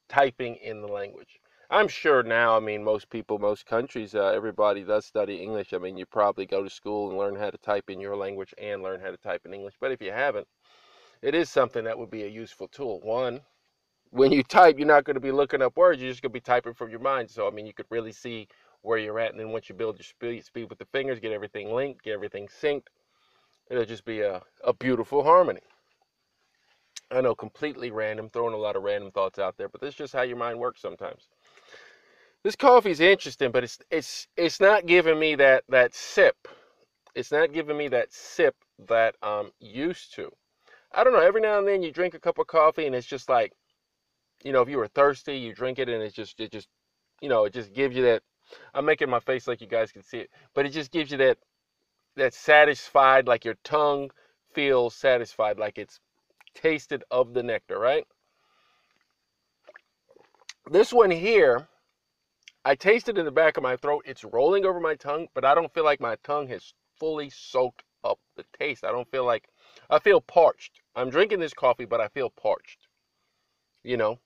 typing 0.08 0.56
in 0.56 0.80
the 0.80 0.88
language. 0.88 1.40
I'm 1.70 1.88
sure 1.88 2.22
now, 2.22 2.56
I 2.56 2.60
mean, 2.60 2.82
most 2.82 3.10
people, 3.10 3.38
most 3.38 3.66
countries, 3.66 4.14
uh, 4.14 4.28
everybody 4.28 4.82
does 4.84 5.04
study 5.04 5.36
English. 5.36 5.74
I 5.74 5.78
mean, 5.78 5.98
you 5.98 6.06
probably 6.06 6.46
go 6.46 6.64
to 6.64 6.70
school 6.70 7.10
and 7.10 7.18
learn 7.18 7.36
how 7.36 7.50
to 7.50 7.58
type 7.58 7.90
in 7.90 8.00
your 8.00 8.16
language 8.16 8.54
and 8.56 8.82
learn 8.82 9.00
how 9.00 9.10
to 9.10 9.18
type 9.18 9.42
in 9.44 9.52
English. 9.52 9.74
But 9.78 9.92
if 9.92 10.00
you 10.00 10.10
haven't, 10.10 10.48
it 11.20 11.34
is 11.34 11.50
something 11.50 11.84
that 11.84 11.98
would 11.98 12.10
be 12.10 12.22
a 12.24 12.28
useful 12.28 12.68
tool. 12.68 13.00
One, 13.02 13.42
when 14.10 14.32
you 14.32 14.42
type, 14.42 14.78
you're 14.78 14.86
not 14.86 15.04
going 15.04 15.14
to 15.14 15.20
be 15.20 15.30
looking 15.30 15.60
up 15.60 15.76
words, 15.76 16.00
you're 16.00 16.10
just 16.10 16.22
going 16.22 16.30
to 16.30 16.34
be 16.34 16.40
typing 16.40 16.72
from 16.72 16.88
your 16.90 17.00
mind. 17.00 17.30
So, 17.30 17.46
I 17.46 17.50
mean, 17.50 17.66
you 17.66 17.74
could 17.74 17.86
really 17.90 18.12
see 18.12 18.48
where 18.80 18.96
you're 18.96 19.18
at. 19.20 19.32
And 19.32 19.40
then 19.40 19.50
once 19.50 19.68
you 19.68 19.74
build 19.74 19.98
your 19.98 20.04
speed, 20.04 20.46
speed 20.46 20.70
with 20.70 20.78
the 20.78 20.86
fingers, 20.86 21.20
get 21.20 21.32
everything 21.32 21.74
linked, 21.74 22.02
get 22.02 22.14
everything 22.14 22.48
synced, 22.48 22.86
it'll 23.70 23.84
just 23.84 24.06
be 24.06 24.20
a, 24.20 24.40
a 24.64 24.72
beautiful 24.72 25.22
harmony. 25.22 25.60
I 27.10 27.20
know 27.20 27.34
completely 27.34 27.90
random, 27.90 28.28
throwing 28.28 28.54
a 28.54 28.58
lot 28.58 28.76
of 28.76 28.82
random 28.82 29.10
thoughts 29.10 29.38
out 29.38 29.56
there, 29.56 29.68
but 29.68 29.80
this 29.80 29.90
is 29.90 29.98
just 29.98 30.12
how 30.12 30.22
your 30.22 30.36
mind 30.36 30.58
works 30.58 30.80
sometimes. 30.80 31.28
This 32.42 32.56
coffee 32.56 32.90
is 32.90 33.00
interesting, 33.00 33.50
but 33.50 33.64
it's 33.64 33.78
it's 33.90 34.28
it's 34.36 34.60
not 34.60 34.86
giving 34.86 35.18
me 35.18 35.34
that 35.36 35.64
that 35.68 35.94
sip. 35.94 36.36
It's 37.14 37.32
not 37.32 37.52
giving 37.52 37.76
me 37.76 37.88
that 37.88 38.12
sip 38.12 38.54
that 38.88 39.16
I'm 39.22 39.50
used 39.58 40.14
to. 40.14 40.30
I 40.92 41.02
don't 41.02 41.12
know. 41.12 41.20
Every 41.20 41.40
now 41.40 41.58
and 41.58 41.66
then 41.66 41.82
you 41.82 41.90
drink 41.92 42.14
a 42.14 42.20
cup 42.20 42.38
of 42.38 42.46
coffee 42.46 42.86
and 42.86 42.94
it's 42.94 43.06
just 43.06 43.28
like, 43.28 43.52
you 44.44 44.52
know, 44.52 44.62
if 44.62 44.68
you 44.68 44.78
were 44.78 44.88
thirsty, 44.88 45.36
you 45.36 45.54
drink 45.54 45.78
it 45.78 45.88
and 45.88 46.02
it's 46.02 46.14
just 46.14 46.38
it 46.40 46.52
just, 46.52 46.68
you 47.20 47.28
know, 47.28 47.44
it 47.44 47.52
just 47.52 47.72
gives 47.72 47.96
you 47.96 48.02
that. 48.02 48.22
I'm 48.74 48.84
making 48.86 49.10
my 49.10 49.20
face 49.20 49.46
like 49.46 49.60
you 49.60 49.66
guys 49.66 49.92
can 49.92 50.02
see 50.02 50.18
it, 50.18 50.30
but 50.54 50.64
it 50.64 50.70
just 50.70 50.90
gives 50.90 51.10
you 51.10 51.18
that 51.18 51.38
that 52.16 52.34
satisfied, 52.34 53.26
like 53.26 53.44
your 53.44 53.56
tongue 53.64 54.10
feels 54.54 54.94
satisfied, 54.94 55.58
like 55.58 55.78
it's 55.78 56.00
tasted 56.60 57.04
of 57.10 57.34
the 57.34 57.42
nectar, 57.42 57.78
right? 57.78 58.04
This 60.70 60.92
one 60.92 61.10
here 61.10 61.68
I 62.64 62.74
taste 62.74 63.08
it 63.08 63.16
in 63.16 63.24
the 63.24 63.30
back 63.30 63.56
of 63.56 63.62
my 63.62 63.76
throat. 63.76 64.04
It's 64.04 64.24
rolling 64.24 64.66
over 64.66 64.78
my 64.78 64.94
tongue, 64.94 65.28
but 65.32 65.44
I 65.44 65.54
don't 65.54 65.72
feel 65.72 65.84
like 65.84 66.00
my 66.00 66.16
tongue 66.16 66.48
has 66.48 66.74
fully 66.98 67.30
soaked 67.30 67.82
up 68.04 68.18
the 68.36 68.44
taste. 68.58 68.84
I 68.84 68.90
don't 68.90 69.10
feel 69.10 69.24
like 69.24 69.48
I 69.88 69.98
feel 69.98 70.20
parched. 70.20 70.82
I'm 70.94 71.08
drinking 71.08 71.40
this 71.40 71.54
coffee, 71.54 71.86
but 71.86 72.00
I 72.00 72.08
feel 72.08 72.30
parched. 72.30 72.88
You 73.84 73.96
know, 73.96 74.18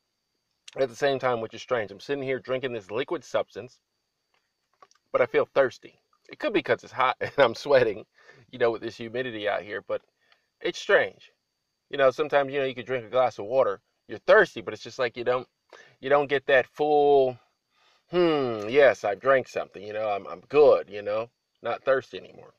at 0.76 0.88
the 0.88 0.96
same 0.96 1.18
time, 1.18 1.40
which 1.40 1.54
is 1.54 1.62
strange. 1.62 1.92
I'm 1.92 2.00
sitting 2.00 2.24
here 2.24 2.40
drinking 2.40 2.72
this 2.72 2.90
liquid 2.90 3.22
substance, 3.22 3.78
but 5.12 5.20
I 5.20 5.26
feel 5.26 5.44
thirsty. 5.44 6.00
It 6.28 6.38
could 6.38 6.52
be 6.52 6.60
because 6.60 6.82
it's 6.82 6.92
hot 6.92 7.16
and 7.20 7.32
I'm 7.38 7.54
sweating, 7.54 8.04
you 8.50 8.58
know, 8.58 8.70
with 8.70 8.82
this 8.82 8.96
humidity 8.96 9.48
out 9.48 9.62
here, 9.62 9.82
but 9.82 10.02
it's 10.60 10.78
strange. 10.78 11.30
You 11.92 11.98
know, 11.98 12.10
sometimes, 12.10 12.52
you 12.52 12.58
know, 12.58 12.66
you 12.66 12.74
could 12.74 12.86
drink 12.86 13.06
a 13.06 13.10
glass 13.10 13.38
of 13.38 13.44
water, 13.46 13.80
you're 14.08 14.18
thirsty, 14.18 14.62
but 14.62 14.74
it's 14.74 14.82
just 14.82 14.98
like 14.98 15.16
you 15.16 15.24
don't 15.24 15.46
you 16.00 16.10
don't 16.10 16.28
get 16.28 16.46
that 16.46 16.66
full 16.66 17.38
hmm, 18.10 18.68
yes, 18.68 19.04
I've 19.04 19.20
drank 19.20 19.48
something, 19.48 19.82
you 19.82 19.92
know, 19.92 20.08
I'm, 20.08 20.26
I'm 20.26 20.40
good, 20.48 20.90
you 20.90 21.02
know, 21.02 21.30
not 21.62 21.82
thirsty 21.84 22.18
anymore. 22.18 22.54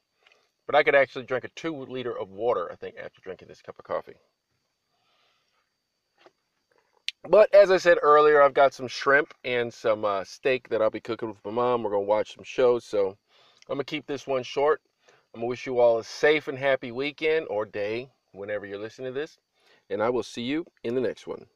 But 0.66 0.76
I 0.76 0.84
could 0.84 0.96
actually 0.96 1.26
drink 1.26 1.44
a 1.44 1.50
two 1.50 1.76
liter 1.86 2.18
of 2.18 2.32
water, 2.32 2.72
I 2.72 2.76
think, 2.76 2.96
after 2.98 3.22
drinking 3.22 3.50
this 3.50 3.62
cup 3.62 3.78
of 3.80 3.86
coffee. 3.86 4.16
But 7.30 7.54
as 7.54 7.72
I 7.72 7.78
said 7.78 8.00
earlier, 8.02 8.42
I've 8.42 8.54
got 8.54 8.74
some 8.74 8.88
shrimp 8.88 9.34
and 9.46 9.74
some 9.74 10.04
uh, 10.06 10.24
steak 10.24 10.70
that 10.70 10.82
I'll 10.82 10.90
be 10.90 11.00
cooking 11.00 11.30
with 11.30 11.46
my 11.46 11.52
mom. 11.52 11.84
We're 11.84 11.92
going 11.92 12.04
to 12.06 12.10
watch 12.10 12.36
some 12.36 12.44
shows. 12.44 12.84
So 12.86 13.18
I'm 13.70 13.76
going 13.76 13.80
to 13.80 13.84
keep 13.86 14.08
this 14.08 14.28
one 14.28 14.44
short. 14.44 14.82
I'm 15.34 15.42
going 15.42 15.46
to 15.46 15.50
wish 15.50 15.66
you 15.66 15.80
all 15.80 16.00
a 16.00 16.04
safe 16.04 16.48
and 16.48 16.58
happy 16.58 16.92
weekend 16.92 17.48
or 17.50 17.66
day 17.66 18.10
whenever 18.34 18.66
you're 18.66 18.80
listening 18.80 19.14
to 19.14 19.20
this. 19.20 19.38
And 19.90 20.04
I 20.04 20.10
will 20.10 20.24
see 20.24 20.42
you 20.42 20.66
in 20.84 20.96
the 20.96 21.02
next 21.02 21.28
one. 21.28 21.46